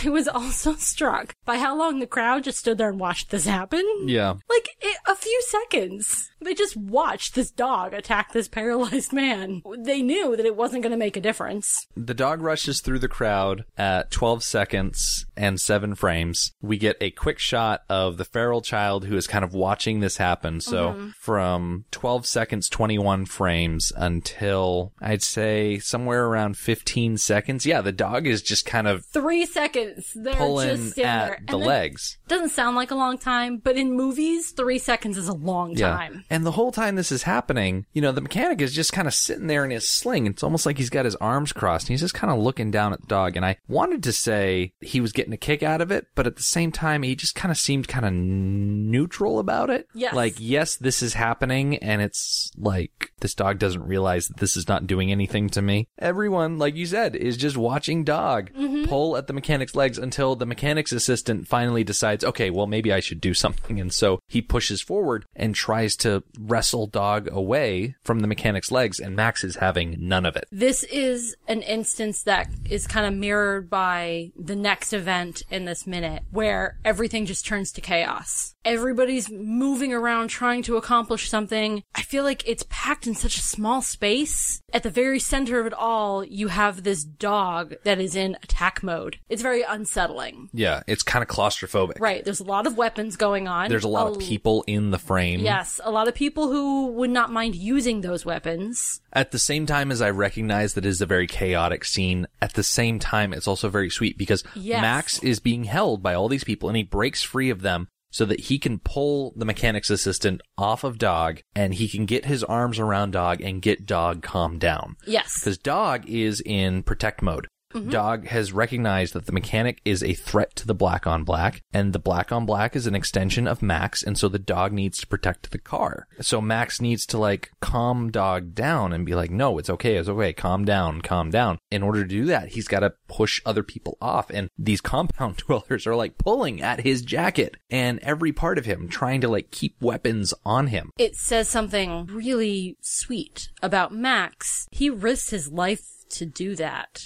I 0.04 0.10
was 0.10 0.28
also 0.28 0.74
struck 0.78 1.36
by 1.46 1.58
how 1.58 1.78
long 1.78 2.00
the 2.00 2.08
crowd 2.08 2.44
just 2.44 2.60
stood 2.60 2.78
there 2.78 2.90
and 2.90 3.00
watched 3.00 3.30
this 3.30 3.46
happen. 3.46 3.84
Yeah. 4.06 4.32
Like 4.50 4.70
it, 4.82 4.98
a 5.08 5.16
few 5.16 5.42
seconds. 5.48 6.30
They 6.42 6.54
just 6.56 6.76
watched 6.76 7.36
this 7.36 7.52
dog 7.52 7.94
attack 7.94 8.32
this 8.32 8.48
paralyzed 8.48 9.14
man. 9.14 9.62
They 9.78 10.02
knew 10.02 10.36
that 10.36 10.46
it 10.46 10.56
wasn't 10.56 10.84
going 10.84 10.92
to 10.92 10.98
make 10.98 11.16
a 11.16 11.22
difference. 11.22 11.88
The 11.96 12.14
dog 12.14 12.42
rushes 12.42 12.82
through 12.82 13.00
the 13.00 13.08
crowd 13.08 13.66
at 13.78 14.10
12 14.12 14.44
seconds 14.44 15.26
and 15.38 15.60
7 15.60 15.94
frames. 15.96 16.52
We 16.62 16.78
get 16.78 16.98
a 17.00 17.12
quick 17.12 17.38
shot 17.38 17.84
of 17.90 18.18
the 18.18 18.26
feral 18.26 18.62
child 18.62 19.06
who 19.06 19.18
is 19.18 19.28
kind 19.28 19.46
of 19.46 19.54
watching 19.54 20.00
this 20.00 20.18
happen. 20.18 20.62
So 20.62 20.94
mm-hmm. 20.94 21.10
from 21.20 21.86
12 21.92 22.26
seconds, 22.26 22.70
21 22.70 23.26
frames 23.26 23.92
until 23.96 24.94
I'd 25.00 25.22
say 25.22 25.78
somewhere 25.78 26.26
around 26.26 26.58
15 26.58 27.18
seconds. 27.18 27.66
Yeah, 27.66 27.82
the 27.82 27.92
dog 27.92 28.26
is 28.26 28.42
just 28.42 28.66
kind 28.66 28.88
of 28.88 29.06
Three 29.06 29.46
seconds. 29.46 29.91
They're 30.16 30.34
pulling 30.36 30.78
just 30.78 30.96
there. 30.96 31.34
at 31.34 31.40
And 31.40 31.50
the 31.50 31.58
legs. 31.58 32.18
Doesn't 32.28 32.50
sound 32.50 32.76
like 32.76 32.92
a 32.92 32.96
long 32.96 33.18
time, 33.18 33.58
but 33.58 33.78
in 33.78 33.94
movies, 33.94 34.52
three 34.52 34.80
seconds 34.80 35.18
is 35.18 35.28
a 35.28 35.34
long 35.34 35.76
time. 35.76 36.24
And 36.30 36.46
the 36.46 36.52
whole 36.52 36.72
time 36.72 36.96
this 36.96 37.12
is 37.12 37.24
happening, 37.24 37.86
you 37.94 38.02
know, 38.02 38.12
the 38.12 38.22
mechanic 38.22 38.62
is 38.62 38.74
just 38.74 38.94
kind 38.94 39.08
of 39.08 39.14
sitting 39.14 39.48
there 39.48 39.66
in 39.66 39.72
his 39.72 39.90
sling. 39.90 40.28
It's 40.28 40.44
almost 40.44 40.66
like 40.66 40.78
he's 40.78 40.90
got 40.90 41.06
his 41.06 41.16
arms 41.16 41.54
crossed 41.54 41.86
and 41.86 41.90
he's 41.90 42.02
just 42.02 42.14
kind 42.14 42.32
of 42.32 42.40
looking 42.40 42.72
down 42.72 42.94
at 42.94 43.02
the 43.02 43.08
dog. 43.08 43.36
And 43.36 43.46
I 43.46 43.58
wanted 43.68 44.04
to 44.04 44.14
say 44.14 44.74
he 44.80 45.02
was 45.02 45.12
getting 45.12 45.34
a 45.34 45.38
kick 45.38 45.64
out 45.64 45.82
of 45.82 45.92
it, 45.92 46.08
but 46.16 46.28
at 46.28 46.36
the 46.36 46.44
same 46.44 46.72
time, 46.72 47.04
he 47.04 47.16
just 47.16 47.36
kind 47.36 47.52
of 47.52 47.58
seemed 47.58 47.88
kind 47.88 48.06
of 48.06 48.14
neutral 48.14 49.40
about 49.40 49.70
it. 49.70 49.88
Yes. 49.94 50.14
Like, 50.14 50.36
yes, 50.38 50.76
this 50.76 51.02
is 51.02 51.14
happening 51.14 51.78
and 51.78 52.02
it's 52.02 52.52
like 52.58 53.12
this 53.20 53.36
dog 53.36 53.60
doesn't 53.60 53.84
realize 53.84 54.28
that 54.28 54.38
this 54.38 54.58
is 54.58 54.68
not 54.68 54.88
doing 54.88 55.12
anything 55.12 55.50
to 55.50 55.62
me. 55.62 55.88
Everyone, 56.00 56.58
like 56.58 56.76
you 56.76 56.86
said, 56.86 57.16
is 57.16 57.38
just 57.38 57.58
watching 57.58 58.04
dog 58.04 58.52
mm-hmm. 58.54 58.86
pull 58.86 59.18
at 59.18 59.28
the 59.28 59.34
mechanic's 59.34 59.76
legs 59.82 59.98
until 59.98 60.36
the 60.36 60.46
mechanic's 60.46 60.92
assistant 60.92 61.48
finally 61.48 61.84
decides, 61.84 62.24
okay, 62.24 62.52
well, 62.52 62.68
maybe 62.68 62.94
I 62.94 63.00
should 63.00 63.20
do 63.20 63.34
something. 63.34 63.80
And 63.80 63.92
so 63.92 64.20
he 64.28 64.40
pushes 64.40 64.80
forward 64.80 65.26
and 65.36 65.56
tries 65.56 65.96
to 65.98 66.24
wrestle 66.40 66.86
dog 66.86 67.28
away 67.32 67.96
from 68.04 68.20
the 68.20 68.28
mechanic's 68.28 68.72
legs, 68.72 69.00
and 69.00 69.16
Max 69.16 69.44
is 69.44 69.56
having 69.56 69.96
none 70.00 70.28
of 70.28 70.36
it. 70.36 70.46
This 70.52 70.84
is 70.84 71.36
an 71.48 71.64
instance 71.64 72.22
that 72.24 72.48
is 72.70 72.86
kind 72.86 73.08
of 73.08 73.20
mirrored 73.20 73.72
by 73.72 74.32
the 74.38 74.56
next 74.56 74.94
event 74.94 75.42
in 75.50 75.66
this 75.66 75.88
minute 75.88 76.22
where 76.30 76.78
everything 76.86 77.26
just 77.26 77.48
turns 77.48 77.72
to 77.72 77.82
chaos. 77.82 78.54
Everybody's 78.64 79.32
moving 79.32 79.92
around 79.92 80.28
trying 80.28 80.62
to 80.64 80.78
accomplish 80.78 81.28
something. 81.28 81.82
I 81.96 82.04
feel 82.04 82.24
like 82.24 82.48
it's 82.48 82.66
packed 82.70 83.08
in 83.08 83.16
such 83.16 83.38
a 83.38 83.42
small 83.42 83.82
space. 83.82 84.62
At 84.72 84.84
the 84.84 84.92
very 84.92 85.20
center 85.20 85.60
of 85.60 85.66
it 85.66 85.74
all, 85.74 86.24
you 86.24 86.50
have 86.50 86.84
this 86.84 87.04
dog 87.04 87.74
that 87.84 88.00
is 88.00 88.16
in 88.16 88.38
attack 88.44 88.84
mode. 88.84 89.18
It's 89.28 89.42
very 89.42 89.66
unsettling. 89.72 90.50
Yeah, 90.54 90.84
it's 90.88 91.04
kind 91.04 91.24
of 91.24 91.30
claustrophobic. 91.30 92.00
Right. 92.00 92.24
There's 92.24 92.40
a 92.40 92.44
lot 92.46 92.68
of 92.68 92.78
weapons 92.78 93.16
going 93.16 93.48
on. 93.48 93.70
There's 93.70 93.84
a 93.84 93.88
lot 93.90 94.08
of 94.08 94.20
people 94.20 94.64
in 94.68 94.92
the 94.92 95.00
frame. 95.00 95.40
Yes, 95.40 95.80
a 95.84 95.92
lot 95.92 96.08
of 96.08 96.14
people 96.16 96.50
who 96.52 96.88
would 96.88 97.10
not 97.10 97.32
mind 97.32 97.56
using 97.56 98.02
those 98.02 98.26
weapons. 98.26 99.02
At 99.14 99.32
the 99.32 99.40
same 99.40 99.66
time 99.66 99.92
as 99.92 100.02
I 100.02 100.10
recognize 100.10 100.74
that 100.74 100.86
it 100.86 100.90
is 100.90 101.02
a 101.02 101.06
very 101.06 101.28
chaotic 101.28 101.86
scene, 101.86 102.28
at 102.42 102.54
the 102.54 102.64
same 102.64 103.00
time 103.00 103.34
it's 103.34 103.48
also 103.48 103.70
very 103.70 103.90
sweet 103.90 104.18
because 104.18 104.44
Yes. 104.56 104.82
Max 104.82 105.20
is 105.24 105.40
being 105.40 105.64
held 105.66 106.04
by 106.04 106.14
all 106.14 106.28
these 106.28 106.44
people 106.44 106.70
and 106.70 106.76
he 106.78 106.84
breaks 106.84 107.24
free 107.24 107.50
of 107.50 107.62
them 107.62 107.88
so 108.14 108.26
that 108.26 108.42
he 108.42 108.60
can 108.60 108.78
pull 108.78 109.32
the 109.38 109.46
mechanic's 109.46 109.90
assistant 109.90 110.42
off 110.58 110.84
of 110.84 110.98
Dog 110.98 111.40
and 111.56 111.74
he 111.76 111.88
can 111.88 112.06
get 112.06 112.26
his 112.26 112.44
arms 112.44 112.78
around 112.78 113.12
Dog 113.12 113.40
and 113.40 113.62
get 113.62 113.86
Dog 113.86 114.22
calmed 114.22 114.60
down. 114.60 114.98
Yes. 115.08 115.40
Because 115.40 115.58
Dog 115.58 116.08
is 116.10 116.42
in 116.46 116.84
protect 116.84 117.22
mode. 117.22 117.48
Mm-hmm. 117.74 117.90
Dog 117.90 118.28
has 118.28 118.52
recognized 118.54 119.14
that 119.14 119.26
the 119.26 119.32
mechanic 119.32 119.82
is 119.86 120.04
a 120.04 120.14
threat 120.14 120.56
to 120.58 120.68
the 120.68 120.76
black 120.76 121.08
on 121.08 121.24
black, 121.24 121.62
and 121.74 121.94
the 121.94 122.00
black 122.00 122.32
on 122.32 122.46
black 122.46 122.76
is 122.76 122.88
an 122.88 122.96
extension 122.96 123.48
of 123.48 123.62
Max, 123.62 124.04
and 124.04 124.18
so 124.18 124.28
the 124.28 124.40
dog 124.40 124.74
needs 124.74 125.00
to 125.00 125.08
protect 125.08 125.52
the 125.52 125.58
car. 125.58 126.08
So 126.20 126.42
Max 126.42 126.82
needs 126.82 127.06
to 127.08 127.18
like 127.18 127.52
calm 127.62 128.12
Dog 128.12 128.54
down 128.54 128.94
and 128.94 129.06
be 129.06 129.16
like, 129.16 129.32
no, 129.32 129.58
it's 129.58 129.70
okay, 129.70 129.96
it's 129.96 130.10
okay, 130.10 130.34
calm 130.34 130.66
down, 130.66 131.02
calm 131.02 131.30
down. 131.30 131.60
In 131.70 131.84
order 131.84 132.04
to 132.04 132.10
do 132.10 132.26
that, 132.26 132.50
he's 132.50 132.68
got 132.68 132.82
to 132.82 132.94
push 133.08 133.42
other 133.46 133.64
people 133.64 133.98
off, 134.02 134.30
and 134.30 134.50
these 134.58 134.82
compound 134.82 135.38
dwellers 135.48 135.88
are 135.88 135.96
like 135.96 136.18
pulling 136.18 136.62
at 136.62 136.82
his 136.82 137.02
jacket 137.02 137.56
and 137.70 138.00
every 138.00 138.32
part 138.32 138.58
of 138.58 138.66
him, 138.66 138.88
trying 138.88 139.22
to 139.22 139.28
like 139.28 139.52
keep 139.52 139.76
weapons 139.82 140.34
on 140.46 140.68
him. 140.68 140.92
it 140.98 141.16
says 141.16 141.48
something 141.48 142.06
really 142.08 142.78
sweet 142.82 143.50
about 143.62 143.94
Max. 143.94 144.68
He 144.72 144.90
risks 144.90 145.30
his 145.30 145.52
life 145.52 146.01
to 146.12 146.26
do 146.26 146.56
that. 146.56 147.02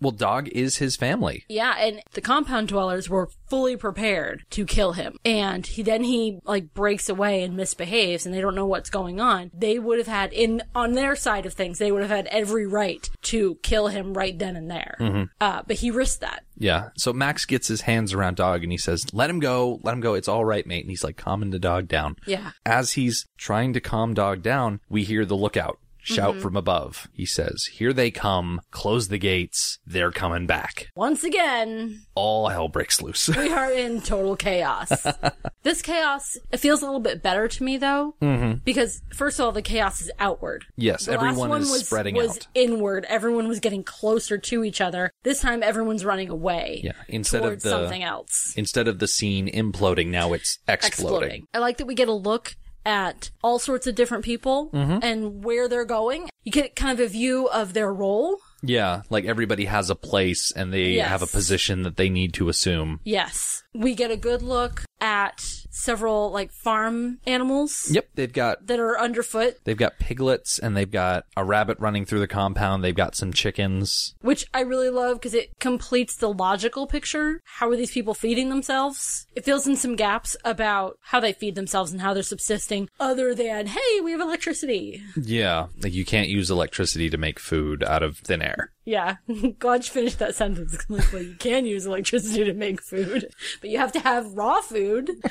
Well, 0.00 0.12
Dog 0.12 0.48
is 0.48 0.76
his 0.76 0.96
family. 0.96 1.44
Yeah, 1.48 1.74
and 1.78 2.02
the 2.12 2.20
compound 2.20 2.68
dwellers 2.68 3.08
were 3.08 3.28
fully 3.48 3.76
prepared 3.76 4.44
to 4.50 4.64
kill 4.64 4.92
him. 4.92 5.16
And 5.24 5.66
he 5.66 5.82
then 5.82 6.04
he 6.04 6.38
like 6.44 6.72
breaks 6.72 7.08
away 7.08 7.42
and 7.42 7.56
misbehaves 7.56 8.24
and 8.24 8.34
they 8.34 8.40
don't 8.40 8.54
know 8.54 8.66
what's 8.66 8.90
going 8.90 9.20
on. 9.20 9.50
They 9.52 9.78
would 9.78 9.98
have 9.98 10.06
had 10.06 10.32
in 10.32 10.62
on 10.74 10.92
their 10.92 11.16
side 11.16 11.46
of 11.46 11.54
things, 11.54 11.78
they 11.78 11.90
would 11.90 12.02
have 12.02 12.10
had 12.10 12.26
every 12.26 12.66
right 12.66 13.08
to 13.22 13.56
kill 13.62 13.88
him 13.88 14.14
right 14.14 14.38
then 14.38 14.56
and 14.56 14.70
there. 14.70 14.96
Uh, 15.40 15.62
but 15.66 15.76
he 15.76 15.90
risked 15.90 16.20
that. 16.20 16.44
Yeah. 16.56 16.90
So 16.96 17.12
Max 17.12 17.44
gets 17.46 17.68
his 17.68 17.82
hands 17.82 18.12
around 18.12 18.36
Dog 18.36 18.62
and 18.62 18.70
he 18.70 18.78
says, 18.78 19.04
let 19.12 19.30
him 19.30 19.40
go, 19.40 19.80
let 19.82 19.92
him 19.92 20.00
go. 20.00 20.14
It's 20.14 20.28
all 20.28 20.44
right, 20.44 20.66
mate. 20.66 20.82
And 20.82 20.90
he's 20.90 21.02
like 21.02 21.16
calming 21.16 21.50
the 21.50 21.58
dog 21.58 21.88
down. 21.88 22.16
Yeah. 22.26 22.52
As 22.64 22.92
he's 22.92 23.26
trying 23.38 23.72
to 23.72 23.80
calm 23.80 24.14
Dog 24.14 24.42
down, 24.42 24.80
we 24.88 25.04
hear 25.04 25.24
the 25.24 25.36
lookout 25.36 25.78
shout 26.02 26.32
Mm-hmm. 26.34 26.40
from 26.42 26.56
above. 26.56 27.08
He 27.12 27.26
says, 27.26 27.64
here 27.72 27.92
they 27.92 28.10
come. 28.10 28.60
Close 28.70 29.08
the 29.08 29.18
gates. 29.18 29.78
They're 29.86 30.10
coming 30.12 30.46
back. 30.46 30.88
Once 30.94 31.24
again, 31.24 32.02
All 32.14 32.48
hell 32.48 32.68
breaks 32.68 33.00
loose. 33.02 33.28
we 33.28 33.50
are 33.52 33.70
in 33.72 34.00
total 34.00 34.36
chaos. 34.36 34.90
this 35.62 35.82
chaos, 35.82 36.36
it 36.50 36.58
feels 36.58 36.82
a 36.82 36.84
little 36.86 37.00
bit 37.00 37.22
better 37.22 37.48
to 37.48 37.62
me 37.64 37.76
though, 37.76 38.14
mm-hmm. 38.22 38.58
because 38.64 39.02
first 39.14 39.38
of 39.38 39.46
all, 39.46 39.52
the 39.52 39.62
chaos 39.62 40.00
is 40.00 40.10
outward. 40.18 40.64
yes, 40.76 41.06
The 41.06 41.12
last 41.12 41.22
everyone 41.24 41.48
one 41.50 41.62
is 41.62 41.70
was, 41.70 41.86
spreading 41.86 42.14
was 42.14 42.30
out. 42.36 42.46
inward. 42.54 43.04
Everyone 43.08 43.48
was 43.48 43.60
getting 43.60 43.82
closer 43.84 44.38
to 44.38 44.64
each 44.64 44.80
other. 44.80 45.10
This 45.22 45.40
time, 45.40 45.62
everyone's 45.62 46.04
running 46.04 46.28
away. 46.28 46.80
Yeah, 46.84 46.92
instead 47.08 47.44
of 47.44 47.60
the- 47.62 47.70
something 47.70 48.02
else. 48.02 48.54
Instead 48.56 48.88
of 48.88 48.98
the 48.98 49.08
scene 49.08 49.48
imploding, 49.48 50.08
now 50.08 50.32
it's 50.32 50.58
exploding. 50.68 50.82
Exploding. 51.02 51.46
I 51.54 51.58
like 51.58 51.78
that 51.78 51.86
we 51.86 51.94
get 51.94 52.08
a 52.08 52.12
look 52.12 52.54
at 52.86 53.30
all 53.42 53.58
sorts 53.58 53.86
of 53.86 53.94
different 53.94 54.24
people 54.24 54.70
Mm-hmm. 54.72 54.98
and 55.02 55.44
where 55.44 55.68
they're 55.68 55.84
going. 55.84 56.28
You 56.44 56.52
get 56.52 56.74
kind 56.76 56.98
of 56.98 57.04
a 57.04 57.08
view 57.08 57.48
of 57.48 57.74
their 57.74 57.92
role. 57.92 58.38
Yeah, 58.62 59.02
like 59.10 59.24
everybody 59.24 59.64
has 59.66 59.90
a 59.90 59.94
place 59.94 60.50
and 60.52 60.72
they 60.72 60.92
Yes. 60.92 61.08
have 61.08 61.22
a 61.22 61.26
position 61.26 61.82
that 61.82 61.96
they 61.96 62.08
need 62.08 62.34
to 62.34 62.48
assume. 62.48 63.00
Yes. 63.04 63.62
We 63.74 63.94
get 63.94 64.10
a 64.10 64.16
good 64.16 64.42
look 64.42 64.84
at 65.00 65.40
several 65.72 66.30
like 66.30 66.52
farm 66.52 67.18
animals 67.26 67.88
Yep, 67.90 68.08
they've 68.14 68.32
got 68.32 68.66
that 68.66 68.78
are 68.78 68.98
underfoot, 68.98 69.56
they've 69.64 69.76
got 69.76 69.98
piglets 69.98 70.58
and 70.58 70.76
they've 70.76 70.90
got 70.90 71.24
a 71.36 71.44
rabbit 71.44 71.78
running 71.80 72.04
through 72.04 72.20
the 72.20 72.26
compound. 72.28 72.84
They've 72.84 72.94
got 72.94 73.14
some 73.14 73.32
chickens. 73.32 74.14
which 74.20 74.46
I 74.52 74.60
really 74.60 74.90
love 74.90 75.18
because 75.18 75.34
it 75.34 75.58
completes 75.58 76.16
the 76.16 76.32
logical 76.32 76.86
picture. 76.86 77.40
How 77.44 77.68
are 77.70 77.76
these 77.76 77.92
people 77.92 78.14
feeding 78.14 78.48
themselves? 78.50 79.26
It 79.34 79.44
fills 79.44 79.66
in 79.66 79.76
some 79.76 79.96
gaps 79.96 80.36
about 80.44 80.98
how 81.02 81.20
they 81.20 81.32
feed 81.32 81.54
themselves 81.54 81.92
and 81.92 82.00
how 82.00 82.12
they're 82.14 82.22
subsisting, 82.22 82.88
other 82.98 83.34
than, 83.34 83.66
hey, 83.66 84.00
we 84.02 84.12
have 84.12 84.20
electricity. 84.20 85.02
Yeah, 85.16 85.68
like 85.82 85.92
you 85.92 86.04
can't 86.04 86.28
use 86.28 86.50
electricity 86.50 87.08
to 87.10 87.16
make 87.16 87.38
food 87.38 87.82
out 87.84 88.02
of 88.02 88.18
thin 88.18 88.42
air. 88.42 88.72
Yeah, 88.90 89.18
glad 89.60 89.84
you 89.84 89.90
finished 89.92 90.18
that 90.18 90.34
sentence. 90.34 90.76
Like, 90.90 91.12
well, 91.12 91.22
you 91.22 91.36
can 91.36 91.64
use 91.64 91.86
electricity 91.86 92.42
to 92.42 92.52
make 92.52 92.82
food, 92.82 93.32
but 93.60 93.70
you 93.70 93.78
have 93.78 93.92
to 93.92 94.00
have 94.00 94.32
raw 94.32 94.60
food. 94.60 95.10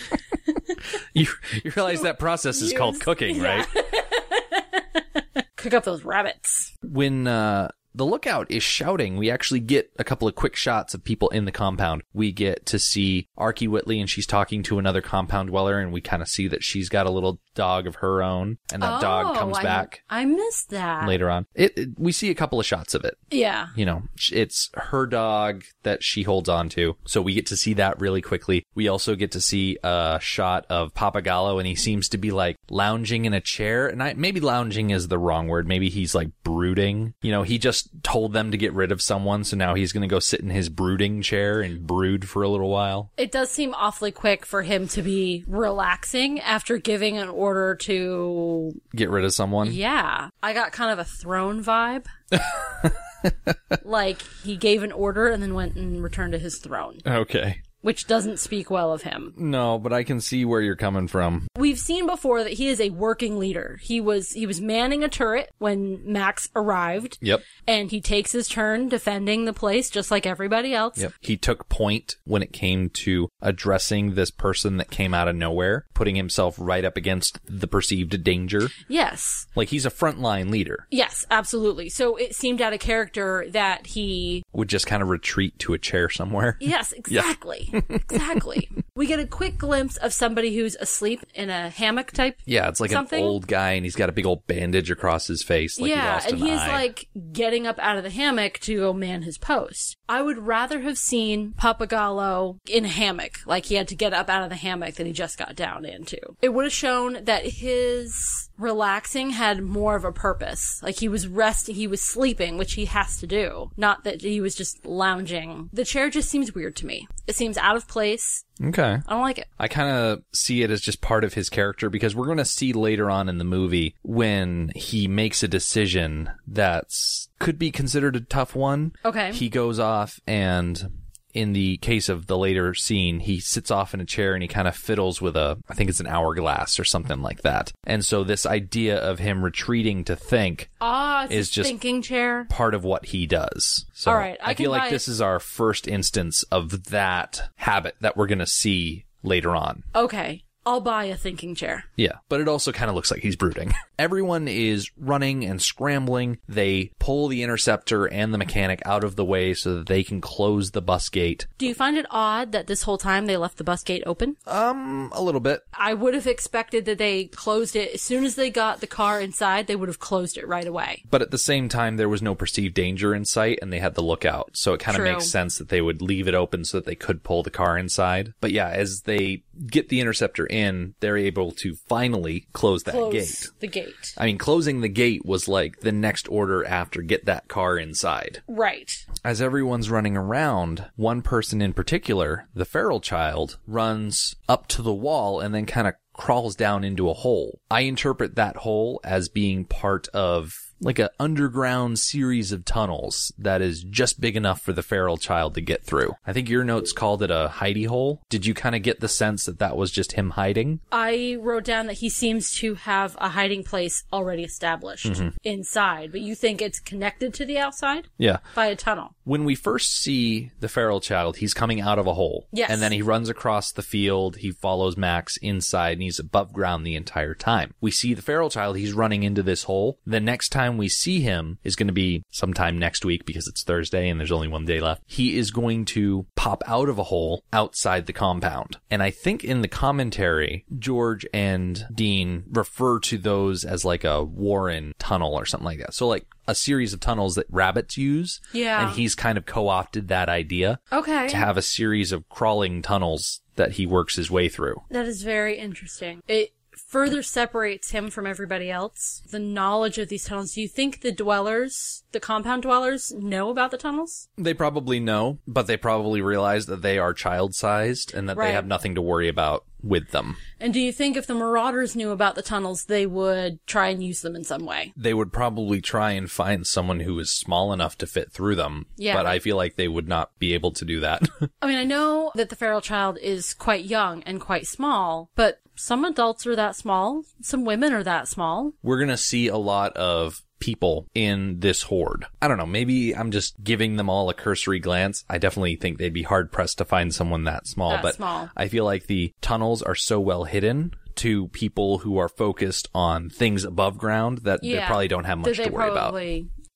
You 1.14 1.28
you 1.64 1.72
realize 1.76 2.02
that 2.04 2.20
process 2.20 2.62
is 2.62 2.72
called 2.74 3.00
cooking, 3.02 3.36
yeah. 3.36 3.66
right? 3.76 5.44
Cook 5.58 5.74
up 5.74 5.84
those 5.84 6.04
rabbits. 6.04 6.74
when 6.82 7.28
uh, 7.28 7.70
the 7.94 8.06
lookout 8.06 8.50
is 8.52 8.64
shouting, 8.64 9.18
we 9.18 9.30
actually 9.32 9.60
get 9.60 9.92
a 9.98 10.04
couple 10.04 10.28
of 10.28 10.36
quick 10.36 10.56
shots 10.56 10.94
of 10.94 11.04
people 11.04 11.30
in 11.30 11.46
the 11.46 11.52
compound. 11.52 12.04
We 12.14 12.32
get 12.32 12.66
to 12.68 12.80
see 12.80 13.28
Arkie 13.38 13.68
Whiteley, 13.68 14.00
and 14.00 14.10
she's 14.10 14.28
talking 14.28 14.64
to 14.64 14.80
another 14.80 15.02
compound 15.02 15.50
dweller, 15.50 15.80
and 15.80 15.92
we 15.92 16.02
kind 16.02 16.22
of 16.22 16.28
see 16.28 16.48
that 16.50 16.64
she's 16.64 16.90
got 16.90 17.06
a 17.08 17.12
little 17.12 17.40
dog 17.56 17.88
of 17.88 17.96
her 17.96 18.22
own, 18.24 18.58
and 18.72 18.82
that 18.82 19.02
dog 19.02 19.36
Oh, 19.36 19.40
comes 19.40 19.58
I- 19.58 19.64
back 19.64 20.02
I 20.10 20.26
missed 20.26 20.70
that. 20.70 21.08
later 21.08 21.30
on. 21.30 21.46
It, 21.56 21.78
it 21.78 21.90
we 21.98 22.12
see 22.12 22.30
a 22.30 22.36
couple 22.36 22.60
of 22.60 22.66
shots 22.66 22.94
of 22.94 23.04
it. 23.04 23.18
Yeah. 23.32 23.68
You 23.76 23.86
know, 23.86 24.04
it's 24.32 24.70
her 24.76 25.06
dog 25.06 25.64
that 25.84 26.04
she 26.04 26.24
holds 26.24 26.48
on 26.50 26.70
to, 26.70 26.96
so 27.06 27.22
we 27.22 27.34
get 27.34 27.48
to 27.48 27.58
see 27.58 27.74
that 27.74 28.00
really 28.00 28.22
quickly. 28.22 28.66
We 28.76 28.88
also 28.88 29.16
get 29.16 29.32
to 29.32 29.42
see 29.42 29.78
a 29.84 30.20
shot 30.22 30.66
of 30.70 30.94
Pappagallo, 30.94 31.58
and 31.58 31.68
he 31.68 31.76
seems 31.76 32.08
to 32.10 32.18
be 32.18 32.32
like 32.32 32.56
lounging 32.70 33.26
in 33.26 33.34
a 33.34 33.42
chair, 33.42 33.88
and 33.88 34.02
I 34.02 34.14
maybe 34.14 34.40
lounging 34.40 34.92
is 34.92 35.08
the 35.08 35.18
wrong 35.20 35.48
word. 35.48 35.68
Maybe 35.68 35.90
he's 35.90 36.14
like 36.16 36.30
brooding. 36.44 37.14
You 37.22 37.32
know, 37.32 37.44
he 37.44 37.58
just 37.58 37.79
told 38.04 38.34
them 38.34 38.52
to 38.52 38.58
get 38.58 38.74
rid 38.74 38.92
of 38.92 39.02
someone, 39.02 39.44
so 39.44 39.56
now 39.58 39.74
he's 39.76 39.92
going 39.92 40.02
to 40.02 40.08
go 40.08 40.20
sit 40.20 40.40
in 40.40 40.50
his 40.50 40.70
brooding 40.70 41.22
chair 41.22 41.62
and 41.62 41.86
brood 41.86 42.28
for 42.28 42.44
a 42.44 42.50
little 42.50 42.70
while. 42.70 43.12
It 43.18 43.32
does 43.32 43.50
seem 43.50 43.74
awfully 43.74 44.12
quick 44.12 44.46
for 44.46 44.62
him 44.62 44.88
to 44.90 45.02
be 45.02 45.44
relaxing 45.48 46.40
after 46.40 46.78
giving 46.78 47.18
an 47.18 47.30
order 47.30 47.76
to. 47.76 48.80
Get 48.96 49.10
rid 49.10 49.26
of 49.26 49.34
someone. 49.34 49.72
Yeah. 49.72 50.30
I 50.42 50.54
got 50.54 50.72
kind 50.72 50.92
of 50.92 51.00
a 51.00 51.06
throne 51.06 51.64
vibe. 51.64 52.06
like 53.84 54.22
he 54.44 54.56
gave 54.56 54.84
an 54.84 54.92
order 54.92 55.28
and 55.28 55.42
then 55.42 55.54
went 55.54 55.76
and 55.76 56.02
returned 56.04 56.34
to 56.34 56.40
his 56.40 56.58
throne, 56.58 56.98
Okay. 57.06 57.62
Which 57.82 58.08
doesn't 58.08 58.40
speak 58.40 58.70
well 58.70 58.94
of 58.94 59.04
him. 59.04 59.34
No, 59.38 59.78
but 59.80 59.94
I 59.94 60.04
can 60.04 60.22
see 60.22 60.46
where 60.46 60.62
you're 60.62 60.76
coming 60.76 61.08
from. 61.08 61.48
We've 61.58 61.80
seen 61.80 62.06
before 62.06 62.44
that 62.44 62.54
he 62.54 62.68
is 62.68 62.80
a 62.80 62.90
working 62.90 63.40
leader. 63.40 63.80
He 63.82 64.02
was 64.02 64.32
he 64.32 64.46
was 64.46 64.62
manning 64.62 65.04
a 65.04 65.10
turret 65.10 65.52
when 65.58 66.02
Max 66.12 66.50
arrived. 66.56 67.18
Yep. 67.22 67.42
And 67.68 67.92
he 67.92 68.02
takes 68.02 68.32
his 68.32 68.48
turn 68.48 68.90
defending 68.90 69.46
the 69.46 69.54
place 69.54 69.90
just 69.90 70.12
like 70.12 70.26
everybody 70.26 70.74
else. 70.74 70.98
Yep. 70.98 71.14
He 71.22 71.38
took 71.38 71.70
point 71.70 72.16
when 72.26 72.42
it 72.42 72.54
came 72.54 72.90
to 72.90 73.30
addressing 73.42 74.16
this 74.16 74.32
person 74.32 74.78
that 74.78 74.92
came 74.92 75.14
out 75.14 75.28
of 75.28 75.36
nowhere, 75.36 75.86
putting 75.94 76.16
himself 76.16 76.56
right 76.60 76.84
up 76.84 76.98
against 76.98 77.40
the 77.46 77.68
perceived 77.68 78.24
danger. 78.24 78.70
Yes. 78.88 79.48
Like 79.56 79.70
he's 79.70 79.86
a 79.86 79.92
frontline 79.92 80.50
leader. 80.50 80.88
Yes, 80.92 81.26
absolutely. 81.32 81.90
So 81.90 82.16
it 82.16 82.36
seemed 82.36 82.62
out 82.62 82.74
of 82.74 82.80
character 82.80 83.46
that 83.50 83.88
he 83.88 84.44
Would 84.54 84.68
just 84.70 84.88
kind 84.88 85.02
of 85.04 85.10
retreat 85.10 85.58
to 85.60 85.74
a 85.74 85.78
chair 85.78 86.10
somewhere. 86.10 86.58
Yes, 86.70 86.92
exactly. 86.92 87.72
exactly. 87.90 88.70
We 88.96 89.08
get 89.08 89.20
a 89.20 89.26
quick 89.26 89.58
glimpse 89.58 89.98
of 89.98 90.14
somebody 90.14 90.56
who's 90.56 90.76
asleep 90.76 91.22
in 91.34 91.50
a 91.50 91.70
hammock 91.70 92.12
type. 92.12 92.36
Yeah, 92.46 92.68
it's 92.68 92.80
like 92.80 92.92
Something? 92.92 93.24
an 93.24 93.26
old 93.26 93.48
guy 93.48 93.72
and 93.72 93.86
he's 93.86 93.96
got 93.96 94.10
a 94.10 94.12
big 94.12 94.26
old 94.28 94.46
bandage 94.46 94.92
across 94.92 95.26
his 95.28 95.42
face. 95.42 95.80
Like 95.80 95.90
he 95.90 95.96
yeah, 95.96 96.14
lost 96.14 96.30
and 96.32 96.42
an 96.42 96.48
he's 96.48 96.60
eye. 96.60 96.72
like 96.72 97.08
getting 97.32 97.66
up 97.66 97.80
out 97.80 97.98
of 97.98 98.04
the 98.04 98.10
hammock 98.10 98.60
to 98.60 98.78
go 98.78 98.94
man 98.94 99.24
his 99.24 99.38
post. 99.38 99.98
I 100.08 100.22
would 100.22 100.38
rather 100.38 100.82
have 100.82 100.98
seen 100.98 101.54
Pappagallo 101.58 102.58
in 102.68 102.86
a 102.86 102.90
hammock, 102.90 103.40
like 103.46 103.66
he 103.66 103.76
had 103.76 103.88
to 103.90 103.96
get 103.96 104.14
up 104.14 104.30
out 104.30 104.44
of 104.44 104.50
the 104.50 104.56
hammock 104.56 104.96
that 104.96 105.08
he 105.08 105.14
just 105.14 105.38
got 105.38 105.56
down 105.56 105.86
into. 105.86 106.20
It 106.42 106.50
would 106.50 106.66
have 106.66 106.74
shown 106.74 107.24
that 107.26 107.46
his 107.46 108.50
relaxing 108.58 109.32
had 109.32 109.62
more 109.64 109.96
of 109.96 110.04
a 110.04 110.12
purpose. 110.12 110.80
Like 110.84 111.00
he 111.00 111.08
was 111.08 111.28
resting, 111.28 111.76
he 111.76 111.88
was 111.88 112.02
sleeping, 112.02 112.58
which 112.58 112.74
he 112.74 112.86
has 112.86 113.18
to 113.18 113.28
do. 113.28 113.72
Not 113.78 114.04
that 114.04 114.22
he 114.22 114.39
was 114.42 114.56
just 114.56 114.86
lounging. 114.86 115.70
The 115.74 115.86
chair 115.86 116.10
just 116.10 116.30
seems 116.30 116.54
weird 116.54 116.76
to 116.78 116.86
me. 116.86 117.08
It 117.28 117.36
seems 117.36 117.58
out 117.58 117.76
of 117.76 117.88
place. 117.88 118.44
Okay. 118.64 119.00
I 119.08 119.12
don't 119.12 119.22
like 119.22 119.38
it. 119.38 119.48
I 119.58 119.68
kind 119.68 119.90
of 119.96 120.24
see 120.34 120.64
it 120.64 120.72
as 120.72 120.82
just 120.82 121.02
part 121.02 121.24
of 121.24 121.34
his 121.34 121.50
character 121.50 121.90
because 121.90 122.16
we're 122.16 122.26
going 122.26 122.38
to 122.38 122.46
see 122.46 122.74
later 122.74 123.10
on 123.10 123.30
in 123.30 123.38
the 123.38 123.44
movie 123.44 123.96
when 124.02 124.72
he 124.76 125.08
makes 125.08 125.44
a 125.44 125.48
decision 125.48 126.32
that's 126.48 127.30
could 127.40 127.58
be 127.58 127.72
considered 127.72 128.16
a 128.16 128.22
tough 128.22 128.56
one. 128.56 128.92
Okay. 129.06 129.32
He 129.32 129.50
goes 129.50 129.80
off 129.80 130.20
and 130.28 130.92
in 131.34 131.54
the 131.54 131.78
case 131.78 132.10
of 132.10 132.28
the 132.28 132.38
later 132.38 132.74
scene, 132.74 133.20
he 133.20 133.40
sits 133.40 133.70
off 133.72 133.94
in 133.94 134.00
a 134.02 134.06
chair 134.06 134.34
and 134.34 134.42
he 134.42 134.48
kind 134.48 134.68
of 134.68 134.76
fiddles 134.76 135.22
with 135.22 135.36
a, 135.38 135.58
I 135.70 135.74
think 135.76 135.90
it's 135.90 136.00
an 136.00 136.08
hourglass 136.08 136.80
or 136.80 136.84
something 136.86 137.22
like 137.22 137.42
that. 137.44 137.72
And 137.84 138.04
so 138.04 138.24
this 138.24 138.46
idea 138.46 138.98
of 138.98 139.20
him 139.20 139.44
retreating 139.44 140.04
to 140.06 140.16
think 140.16 140.70
Ah, 140.82 141.28
is 141.30 141.50
just- 141.50 141.70
thinking 141.70 142.02
chair. 142.02 142.46
part 142.50 142.74
of 142.74 142.84
what 142.84 143.06
he 143.06 143.28
does. 143.28 143.86
So 143.94 144.12
All 144.12 144.18
right, 144.18 144.38
I 144.44 144.52
I, 144.52 144.54
feel 144.56 144.72
like 144.72 144.90
this 144.90 145.08
it. 145.08 145.12
is 145.12 145.22
our 145.22 145.40
first 145.40 145.88
instance 145.88 146.44
of 146.52 146.86
that 146.86 147.50
habit 147.56 147.96
that 148.02 148.18
we're 148.18 148.28
going 148.28 148.40
to 148.40 148.48
see 148.48 149.06
later 149.24 149.56
on. 149.56 149.84
Okay, 149.94 150.44
I'll 150.70 150.82
buy 150.82 151.06
a 151.06 151.18
thinking 151.18 151.56
chair. 151.56 151.86
Yeah, 151.96 152.20
but 152.30 152.42
it 152.42 152.48
also 152.48 152.72
kind 152.72 152.90
of 152.90 152.96
looks 152.96 153.10
like 153.10 153.22
he's 153.22 153.36
brooding. 153.36 153.74
Everyone 153.98 154.48
is 154.48 154.92
running 155.00 155.44
and 155.44 155.60
scrambling. 155.60 156.38
They 156.48 156.92
pull 157.00 157.28
the 157.28 157.42
interceptor 157.42 158.06
and 158.06 158.32
the 158.32 158.38
mechanic 158.38 158.84
out 158.86 159.04
of 159.04 159.16
the 159.16 159.26
way 159.26 159.56
so 159.56 159.74
that 159.80 159.88
they 159.88 160.04
can 160.04 160.22
close 160.22 160.70
the 160.70 160.82
bus 160.82 161.10
gate. 161.10 161.48
Do 161.58 161.66
you 161.66 161.74
find 161.74 161.98
it 161.98 162.06
odd 162.12 162.52
that 162.52 162.68
this 162.68 162.84
whole 162.84 163.00
time 163.00 163.26
they 163.26 163.36
left 163.36 163.58
the 163.58 163.64
bus 163.64 163.84
gate 163.84 164.04
open? 164.06 164.38
Um, 164.46 165.12
a 165.12 165.24
little 165.24 165.42
bit. 165.42 165.64
I 165.74 165.96
would 165.96 166.14
have 166.14 166.28
expected 166.28 166.86
that 166.86 167.00
they 167.00 167.26
closed 167.26 167.76
it 167.76 167.96
as 167.96 168.04
soon 168.04 168.24
as 168.24 168.36
they 168.36 168.52
got 168.52 168.80
the 168.80 168.88
car 168.88 169.20
inside. 169.20 169.66
They 169.66 169.76
would 169.76 169.90
have 169.90 170.00
closed 170.00 170.38
it 170.38 170.48
right 170.48 170.68
away. 170.68 171.04
But 171.10 171.24
at 171.24 171.32
the 171.32 171.40
same 171.40 171.68
time, 171.68 171.98
there 171.98 172.08
was 172.08 172.22
no 172.22 172.36
perceived 172.36 172.76
danger 172.76 173.16
in 173.16 173.26
sight 173.26 173.58
and 173.60 173.74
they 173.74 173.80
had 173.80 173.96
the 173.96 174.04
lookout. 174.04 174.52
So 174.54 174.76
it 174.76 174.80
kind 174.80 174.96
of 174.96 175.04
makes 175.04 175.26
sense 175.26 175.58
that 175.58 175.70
they 175.70 175.82
would 175.82 176.04
leave 176.04 176.28
it 176.28 176.36
open 176.36 176.64
so 176.64 176.78
that 176.78 176.86
they 176.86 176.96
could 176.96 177.24
pull 177.24 177.42
the 177.42 177.50
car 177.50 177.76
inside. 177.76 178.36
But 178.40 178.52
yeah, 178.52 178.70
as 178.70 179.02
they 179.02 179.42
get 179.68 179.90
the 179.90 180.00
interceptor 180.00 180.46
in, 180.46 180.96
they're 181.00 181.18
able 181.18 181.52
to 181.52 181.76
finally 181.88 182.48
close 182.54 182.84
that 182.84 182.94
Close 182.94 183.14
gate. 183.14 183.50
the 183.60 183.68
gate. 183.68 184.14
I 184.18 184.26
mean, 184.26 184.38
closing 184.38 184.82
the 184.82 184.90
gate 184.90 185.26
was 185.26 185.48
like 185.48 185.80
the 185.82 185.92
next 185.92 186.28
order 186.30 186.66
after 186.66 187.02
get 187.02 187.26
that 187.26 187.48
car 187.48 187.78
inside. 187.78 188.42
Right. 188.48 188.92
As 189.24 189.42
everyone's 189.42 189.90
running 189.90 190.16
around, 190.18 190.86
one 190.96 191.22
person 191.22 191.62
in 191.62 191.74
particular, 191.74 192.48
the 192.54 192.66
feral 192.66 193.00
child, 193.02 193.58
runs 193.68 194.36
up 194.48 194.68
to 194.68 194.82
the 194.82 194.94
wall 194.94 195.40
and 195.40 195.54
then 195.54 195.66
kind 195.66 195.88
of 195.88 195.96
crawls 196.14 196.56
down 196.56 196.84
into 196.84 197.10
a 197.10 197.14
hole. 197.14 197.60
I 197.72 197.82
interpret 197.82 198.36
that 198.36 198.58
hole 198.58 199.00
as 199.04 199.30
being 199.30 199.66
part 199.66 200.08
of 200.10 200.54
like 200.82 201.00
a 201.00 201.10
underground 201.20 202.00
series 202.00 202.52
of 202.52 202.66
tunnels 202.66 203.32
that 203.38 203.62
is 203.62 203.84
just 203.84 204.20
big 204.22 204.36
enough 204.36 204.62
for 204.62 204.74
the 204.74 204.84
feral 204.84 205.18
child 205.18 205.56
to 205.56 205.62
get 205.62 205.84
through. 205.84 206.16
I 206.26 206.34
think 206.34 206.50
your 206.50 206.64
notes 206.64 206.92
called 206.92 207.22
it 207.24 207.32
a 207.32 207.50
hidey 207.56 207.88
hole. 207.88 208.22
Did 208.30 208.46
you 208.46 208.54
kind 208.54 208.76
of 208.76 208.82
get 208.82 209.00
the 209.00 209.08
sense 209.08 209.46
that 209.46 209.60
that 209.60 209.76
was 209.78 209.92
just 209.92 210.14
him 210.14 210.32
hiding? 210.32 210.80
I 210.92 211.38
wrote 211.40 211.64
down 211.66 211.88
that 211.88 211.94
he 212.00 212.10
seems 212.10 212.54
to 212.58 212.76
have 212.76 213.16
a 213.20 213.30
hiding 213.30 213.64
place 213.64 214.04
already 214.14 214.44
established 214.44 215.06
Mm-hmm. 215.10 215.30
inside, 215.44 216.12
but 216.12 216.22
you 216.22 216.36
think 216.36 216.62
it's 216.62 216.80
connected 216.80 217.34
to 217.36 217.46
the 217.46 217.58
outside 217.58 218.08
Yeah. 218.18 218.38
by 218.56 218.68
a 218.68 218.76
tunnel. 218.76 219.16
when 219.24 219.44
we 219.46 219.54
first 219.56 219.96
see 219.96 220.52
the 220.60 220.68
feral 220.70 221.00
child, 221.00 221.38
he's 221.38 221.54
coming 221.54 221.80
out 221.82 222.00
of 222.00 222.08
a 222.08 222.14
hole. 222.16 222.48
Yes. 222.52 222.70
And 222.72 222.82
then 222.82 222.92
he 222.92 223.02
runs 223.02 223.30
across 223.30 223.72
the 223.72 223.82
field. 223.84 224.38
He 224.38 224.52
follows 224.52 224.98
Max 224.98 225.38
inside 225.38 225.94
and 225.94 226.02
he's 226.02 226.18
above 226.20 226.52
ground 226.52 226.86
the 226.86 226.96
entire 226.96 227.36
time. 227.36 227.74
We 227.80 227.92
see 227.92 228.14
the 228.14 228.22
feral 228.24 228.50
child. 228.50 228.78
He's 228.78 228.94
running 228.94 229.22
into 229.24 229.44
this 229.44 229.64
hole. 229.64 230.00
The 230.06 230.20
next 230.20 230.50
time 230.50 230.69
we 230.78 230.90
see 230.90 231.22
him 231.22 231.58
is 231.64 231.76
going 231.76 231.88
to 231.88 231.94
be 231.94 232.24
sometime 232.32 232.78
next 232.78 233.06
week 233.06 233.26
because 233.26 233.48
it's 233.48 233.64
Thursday 233.64 234.10
and 234.10 234.20
there's 234.20 234.32
only 234.32 234.48
one 234.48 234.66
day 234.66 234.80
left. 234.80 235.02
He 235.06 235.38
is 235.38 235.52
going 235.52 235.86
to 235.86 236.26
pop 236.36 236.64
out 236.68 236.90
of 236.90 236.98
a 237.00 237.04
hole 237.04 237.44
outside 237.54 238.06
the 238.06 238.14
compound. 238.14 238.78
And 238.90 239.02
I 239.04 239.10
think 239.12 239.44
in 239.44 239.62
the 239.62 239.68
commentary, 239.68 240.66
George 240.78 241.26
and 241.34 241.86
Dean 241.94 242.44
refer 242.52 243.00
to 243.02 243.18
those 243.18 243.64
as 243.66 243.86
like 243.86 244.04
a 244.04 244.24
Warren 244.24 244.94
tunnel 245.00 245.34
or 245.36 245.46
something 245.46 245.66
like 245.66 245.80
that. 245.80 245.94
So 245.94 246.08
like 246.08 246.26
a 246.48 246.56
series 246.56 246.94
of 246.94 247.00
tunnels 247.00 247.36
that 247.36 247.46
rabbits 247.50 247.98
use. 247.98 248.42
Yeah. 248.54 248.88
And 248.88 248.96
he's 248.96 249.14
kind 249.16 249.38
of 249.38 249.46
co-opted 249.46 250.08
that 250.08 250.30
idea 250.30 250.80
Okay. 250.92 251.28
to 251.28 251.38
have 251.38 251.58
a 251.58 251.62
series 251.62 252.12
of 252.12 252.28
crawling 252.30 252.82
tunnels 252.82 253.42
that 253.56 253.74
he 253.74 253.86
works 253.86 254.16
his 254.16 254.32
way 254.32 254.50
through. 254.50 254.82
That 254.90 255.06
is 255.06 255.22
very 255.22 255.58
interesting. 255.60 256.22
It 256.28 256.54
further 256.88 257.22
separates 257.24 257.92
him 257.92 258.10
from 258.10 258.26
everybody 258.26 258.70
else. 258.72 259.22
The 259.30 259.40
knowledge 259.40 259.98
of 259.98 260.10
these 260.10 260.26
tunnels. 260.26 260.54
Do 260.54 260.62
you 260.62 260.68
think 260.68 261.02
the 261.02 261.12
dwellers, 261.12 262.04
the 262.12 262.20
compound 262.20 262.64
dwellers, 262.64 263.12
know 263.12 263.50
about 263.50 263.72
the 263.72 263.78
tunnels? 263.78 264.28
They 264.38 264.54
probably 264.54 265.00
know, 265.00 265.40
but 265.48 265.68
they 265.68 265.78
probably 265.78 266.22
realize 266.22 266.66
that 266.68 266.82
they 266.82 266.98
are 266.98 267.14
child-sized 267.14 268.14
and 268.14 268.28
that 268.30 268.38
Right. 268.38 268.48
they 268.48 268.54
have 268.54 268.66
nothing 268.68 268.96
to 268.96 269.02
worry 269.02 269.28
about 269.28 269.66
with 269.82 270.12
them. 270.12 270.36
And 270.60 270.74
do 270.74 270.80
you 270.82 270.92
think 270.92 271.16
if 271.16 271.26
the 271.26 271.34
Marauders 271.34 271.96
knew 271.96 272.12
about 272.12 272.36
the 272.36 272.42
tunnels, 272.42 272.86
they 272.86 273.06
would 273.06 273.66
try 273.66 273.88
and 273.88 274.04
use 274.04 274.22
them 274.22 274.36
in 274.36 274.44
some 274.44 274.66
way? 274.66 274.92
They 274.98 275.14
would 275.14 275.32
probably 275.32 275.80
try 275.80 276.12
and 276.12 276.30
find 276.30 276.68
someone 276.68 277.00
who 277.00 277.18
is 277.20 277.32
small 277.32 277.72
enough 277.72 277.98
to 278.00 278.08
fit 278.08 278.30
through 278.34 278.56
them. 278.56 278.88
Yeah. 278.98 279.16
But 279.16 279.26
I 279.26 279.40
feel 279.40 279.56
like 279.56 279.76
they 279.78 279.88
would 279.88 280.08
not 280.10 280.38
be 280.38 280.54
able 280.54 280.72
to 280.72 280.84
do 280.84 281.00
that. 281.00 281.22
I 281.62 281.68
mean, 281.68 281.78
I 281.78 281.86
know 281.86 282.32
that 282.36 282.50
the 282.50 282.58
feral 282.58 282.82
child 282.82 283.18
is 283.22 283.54
quite 283.54 283.86
young 283.86 284.22
and 284.24 284.42
quite 284.42 284.68
small, 284.68 285.30
but 285.36 285.62
some 285.80 286.04
adults 286.04 286.46
are 286.46 286.56
that 286.56 286.76
small. 286.76 287.24
Some 287.42 287.64
women 287.64 287.94
are 287.94 288.04
that 288.04 288.28
small. 288.28 288.74
We're 288.84 288.98
going 288.98 289.10
to 289.10 289.18
see 289.18 289.48
a 289.48 289.58
lot 289.58 289.96
of 289.96 290.42
people 290.60 291.08
in 291.16 291.62
this 291.62 291.84
horde. 291.84 292.26
I 292.42 292.50
don't 292.50 292.58
know. 292.58 292.66
Maybe 292.66 293.16
I'm 293.16 293.32
just 293.32 293.64
giving 293.64 293.96
them 293.96 294.10
all 294.10 294.30
a 294.30 294.34
cursory 294.34 294.80
glance. 294.80 295.24
I 295.30 295.38
definitely 295.38 295.78
think 295.78 295.98
they'd 295.98 296.14
be 296.14 296.24
hard 296.24 296.52
pressed 296.52 296.80
to 296.80 296.86
find 296.86 297.16
someone 297.16 297.46
that 297.46 297.66
small, 297.66 297.92
That 297.92 298.02
but 298.02 298.16
small. 298.16 298.50
I 298.58 298.68
feel 298.68 298.84
like 298.84 299.08
the 299.08 299.34
tunnels 299.40 299.82
are 299.82 299.96
so 299.96 300.20
well 300.20 300.44
hidden 300.44 300.94
to 301.16 301.48
people 301.50 302.00
who 302.00 302.18
are 302.18 302.30
focused 302.30 302.90
on 302.94 303.30
things 303.30 303.64
above 303.64 303.98
ground 303.98 304.40
that 304.40 304.62
they 304.62 304.84
probably 304.86 305.08
don't 305.08 305.24
have 305.24 305.38
much 305.38 305.58
to 305.58 305.70
worry 305.70 305.90
about. 305.90 306.14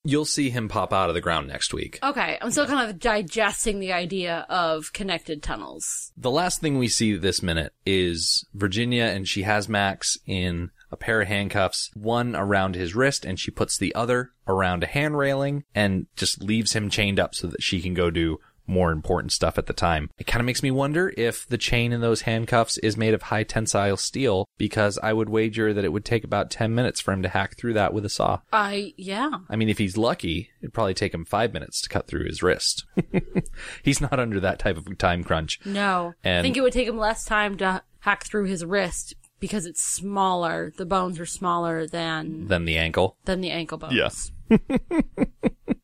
You'll 0.05 0.25
see 0.25 0.49
him 0.49 0.67
pop 0.67 0.91
out 0.91 1.09
of 1.09 1.15
the 1.15 1.21
ground 1.21 1.47
next 1.47 1.73
week. 1.73 1.97
Okay, 2.03 2.37
I'm 2.41 2.51
still 2.51 2.67
kind 2.67 2.89
of 2.89 2.99
digesting 2.99 3.79
the 3.79 3.93
idea 3.93 4.45
of 4.49 4.91
connected 4.91 5.41
tunnels. 5.41 6.11
The 6.17 6.31
last 6.31 6.59
thing 6.59 6.77
we 6.77 6.89
see 6.89 7.15
this 7.15 7.41
minute 7.41 7.73
is 7.85 8.45
Virginia, 8.53 9.05
and 9.05 9.25
she 9.27 9.43
has 9.43 9.69
Max 9.69 10.17
in 10.25 10.71
a 10.91 10.97
pair 10.97 11.21
of 11.21 11.27
handcuffs, 11.27 11.89
one 11.95 12.35
around 12.35 12.75
his 12.75 12.95
wrist, 12.95 13.23
and 13.25 13.39
she 13.39 13.49
puts 13.49 13.77
the 13.77 13.95
other 13.95 14.31
around 14.47 14.83
a 14.83 14.87
hand 14.87 15.17
railing 15.17 15.63
and 15.73 16.07
just 16.15 16.43
leaves 16.43 16.73
him 16.73 16.89
chained 16.89 17.19
up 17.19 17.33
so 17.33 17.47
that 17.47 17.63
she 17.63 17.81
can 17.81 17.93
go 17.93 18.11
do 18.11 18.39
more 18.65 18.91
important 18.91 19.31
stuff 19.31 19.57
at 19.57 19.65
the 19.65 19.73
time. 19.73 20.09
It 20.17 20.25
kind 20.27 20.39
of 20.39 20.45
makes 20.45 20.63
me 20.63 20.71
wonder 20.71 21.13
if 21.17 21.45
the 21.47 21.57
chain 21.57 21.91
in 21.91 22.01
those 22.01 22.21
handcuffs 22.21 22.77
is 22.79 22.95
made 22.97 23.13
of 23.13 23.23
high 23.23 23.43
tensile 23.43 23.97
steel, 23.97 24.47
because 24.57 24.97
I 25.03 25.13
would 25.13 25.29
wager 25.29 25.73
that 25.73 25.83
it 25.85 25.91
would 25.91 26.05
take 26.05 26.23
about 26.23 26.49
10 26.51 26.73
minutes 26.73 27.01
for 27.01 27.11
him 27.13 27.21
to 27.23 27.29
hack 27.29 27.57
through 27.57 27.73
that 27.73 27.93
with 27.93 28.05
a 28.05 28.09
saw. 28.09 28.39
I, 28.51 28.93
yeah. 28.97 29.29
I 29.49 29.55
mean, 29.55 29.69
if 29.69 29.77
he's 29.77 29.97
lucky, 29.97 30.49
it'd 30.61 30.73
probably 30.73 30.93
take 30.93 31.13
him 31.13 31.25
five 31.25 31.53
minutes 31.53 31.81
to 31.81 31.89
cut 31.89 32.07
through 32.07 32.25
his 32.25 32.41
wrist. 32.41 32.85
he's 33.83 34.01
not 34.01 34.19
under 34.19 34.39
that 34.39 34.59
type 34.59 34.77
of 34.77 34.97
time 34.97 35.23
crunch. 35.23 35.59
No. 35.65 36.13
I 36.23 36.41
think 36.41 36.57
it 36.57 36.61
would 36.61 36.73
take 36.73 36.87
him 36.87 36.97
less 36.97 37.25
time 37.25 37.57
to 37.57 37.83
hack 37.99 38.25
through 38.25 38.45
his 38.45 38.63
wrist 38.65 39.13
because 39.39 39.65
it's 39.65 39.81
smaller. 39.83 40.71
The 40.77 40.85
bones 40.85 41.19
are 41.19 41.25
smaller 41.25 41.85
than 41.87 42.47
Than 42.47 42.65
the 42.65 42.77
ankle. 42.77 43.17
than 43.25 43.41
the 43.41 43.51
ankle 43.51 43.77
bones. 43.77 43.93
Yes. 43.93 44.31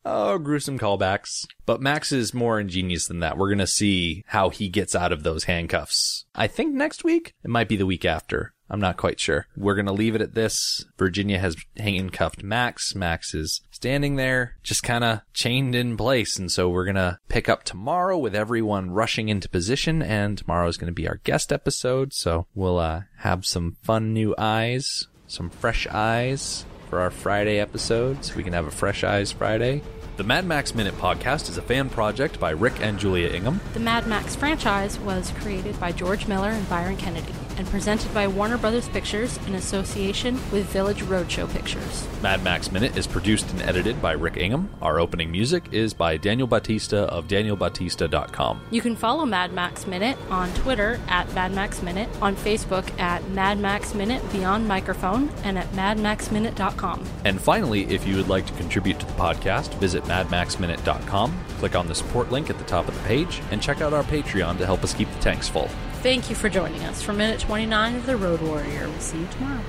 Oh, 0.05 0.37
gruesome 0.37 0.79
callbacks. 0.79 1.45
But 1.65 1.81
Max 1.81 2.11
is 2.11 2.33
more 2.33 2.59
ingenious 2.59 3.07
than 3.07 3.19
that. 3.19 3.37
We're 3.37 3.49
going 3.49 3.59
to 3.59 3.67
see 3.67 4.23
how 4.27 4.49
he 4.49 4.69
gets 4.69 4.95
out 4.95 5.11
of 5.11 5.23
those 5.23 5.43
handcuffs. 5.45 6.25
I 6.33 6.47
think 6.47 6.73
next 6.73 7.03
week. 7.03 7.33
It 7.43 7.49
might 7.49 7.67
be 7.67 7.75
the 7.75 7.85
week 7.85 8.05
after. 8.05 8.53
I'm 8.71 8.79
not 8.79 8.97
quite 8.97 9.19
sure. 9.19 9.47
We're 9.57 9.75
going 9.75 9.87
to 9.87 9.91
leave 9.91 10.15
it 10.15 10.21
at 10.21 10.35
this. 10.35 10.85
Virginia 10.97 11.39
has 11.39 11.57
handcuffed 11.77 12.43
Max. 12.43 12.93
Max 12.93 13.33
is 13.33 13.61
standing 13.71 14.15
there, 14.15 14.55
just 14.61 14.83
kind 14.83 15.03
of 15.03 15.21
chained 15.33 15.73
in 15.73 15.97
place. 15.97 16.37
And 16.37 16.51
so 16.51 16.69
we're 16.69 16.85
going 16.85 16.95
to 16.95 17.17
pick 17.29 17.49
up 17.49 17.63
tomorrow 17.63 18.17
with 18.17 18.35
everyone 18.35 18.91
rushing 18.91 19.27
into 19.27 19.49
position. 19.49 20.03
And 20.03 20.37
tomorrow 20.37 20.67
is 20.67 20.77
going 20.77 20.91
to 20.91 20.93
be 20.93 21.07
our 21.07 21.19
guest 21.23 21.51
episode. 21.51 22.13
So 22.13 22.45
we'll 22.53 22.77
uh, 22.77 23.01
have 23.17 23.45
some 23.45 23.75
fun 23.81 24.13
new 24.13 24.35
eyes, 24.37 25.07
some 25.27 25.49
fresh 25.49 25.87
eyes 25.87 26.65
for 26.89 26.99
our 26.99 27.11
Friday 27.11 27.59
episode. 27.59 28.25
So 28.25 28.35
we 28.35 28.43
can 28.43 28.53
have 28.53 28.65
a 28.65 28.71
Fresh 28.71 29.03
Eyes 29.03 29.31
Friday. 29.31 29.81
The 30.17 30.23
Mad 30.23 30.45
Max 30.45 30.75
Minute 30.75 30.95
podcast 30.95 31.49
is 31.49 31.57
a 31.57 31.61
fan 31.61 31.89
project 31.89 32.39
by 32.39 32.49
Rick 32.51 32.81
and 32.81 32.99
Julia 32.99 33.29
Ingham. 33.29 33.61
The 33.73 33.79
Mad 33.79 34.07
Max 34.07 34.35
franchise 34.35 34.99
was 34.99 35.31
created 35.39 35.79
by 35.79 35.93
George 35.93 36.27
Miller 36.27 36.49
and 36.49 36.67
Byron 36.67 36.97
Kennedy 36.97 37.33
and 37.59 37.67
presented 37.67 38.11
by 38.13 38.25
Warner 38.25 38.57
Brothers 38.57 38.87
Pictures 38.87 39.37
in 39.45 39.55
association 39.55 40.35
with 40.51 40.65
Village 40.67 41.03
Roadshow 41.03 41.47
Pictures. 41.51 42.07
Mad 42.23 42.41
Max 42.41 42.71
Minute 42.71 42.97
is 42.97 43.05
produced 43.05 43.51
and 43.51 43.61
edited 43.61 44.01
by 44.01 44.13
Rick 44.13 44.37
Ingham. 44.37 44.69
Our 44.81 44.99
opening 44.99 45.29
music 45.29 45.65
is 45.73 45.93
by 45.93 46.15
Daniel 46.15 46.47
Batista 46.47 47.03
of 47.05 47.27
danielbatista.com. 47.27 48.61
You 48.71 48.81
can 48.81 48.95
follow 48.95 49.25
Mad 49.25 49.51
Max 49.51 49.85
Minute 49.85 50.17
on 50.29 50.51
Twitter 50.53 50.99
at 51.09 51.31
Mad 51.33 51.51
Max 51.51 51.83
Minute, 51.83 52.09
on 52.21 52.35
Facebook 52.37 52.97
at 52.97 53.27
Mad 53.31 53.59
Max 53.59 53.93
Minute 53.93 54.23
Beyond 54.31 54.65
Microphone, 54.65 55.29
and 55.43 55.57
at 55.57 55.69
madmaxminute.com. 55.73 57.05
And 57.25 57.41
finally, 57.41 57.83
if 57.85 58.07
you 58.07 58.15
would 58.15 58.29
like 58.29 58.45
to 58.45 58.53
contribute 58.53 59.01
to 59.01 59.05
the 59.05 59.11
podcast, 59.13 59.73
visit 59.75 60.03
madmaxminute.com, 60.05 61.37
click 61.57 61.75
on 61.75 61.87
the 61.87 61.95
support 61.95 62.31
link 62.31 62.49
at 62.49 62.57
the 62.57 62.63
top 62.63 62.87
of 62.87 62.93
the 62.93 63.07
page, 63.07 63.41
and 63.51 63.61
check 63.61 63.81
out 63.81 63.93
our 63.93 64.03
Patreon 64.03 64.57
to 64.59 64.65
help 64.65 64.81
us 64.81 64.93
keep 64.93 65.11
the 65.11 65.19
tanks 65.19 65.49
full. 65.49 65.69
Thank 66.01 66.29
you 66.29 66.35
for 66.35 66.47
joining 66.47 66.81
us 66.85 67.01
for 67.01 67.11
minute 67.11 67.41
29 67.41 67.95
of 67.95 68.05
The 68.05 68.15
Road 68.15 68.41
Warrior. 68.41 68.87
We'll 68.87 68.99
see 69.01 69.19
you 69.19 69.27
tomorrow. 69.27 69.61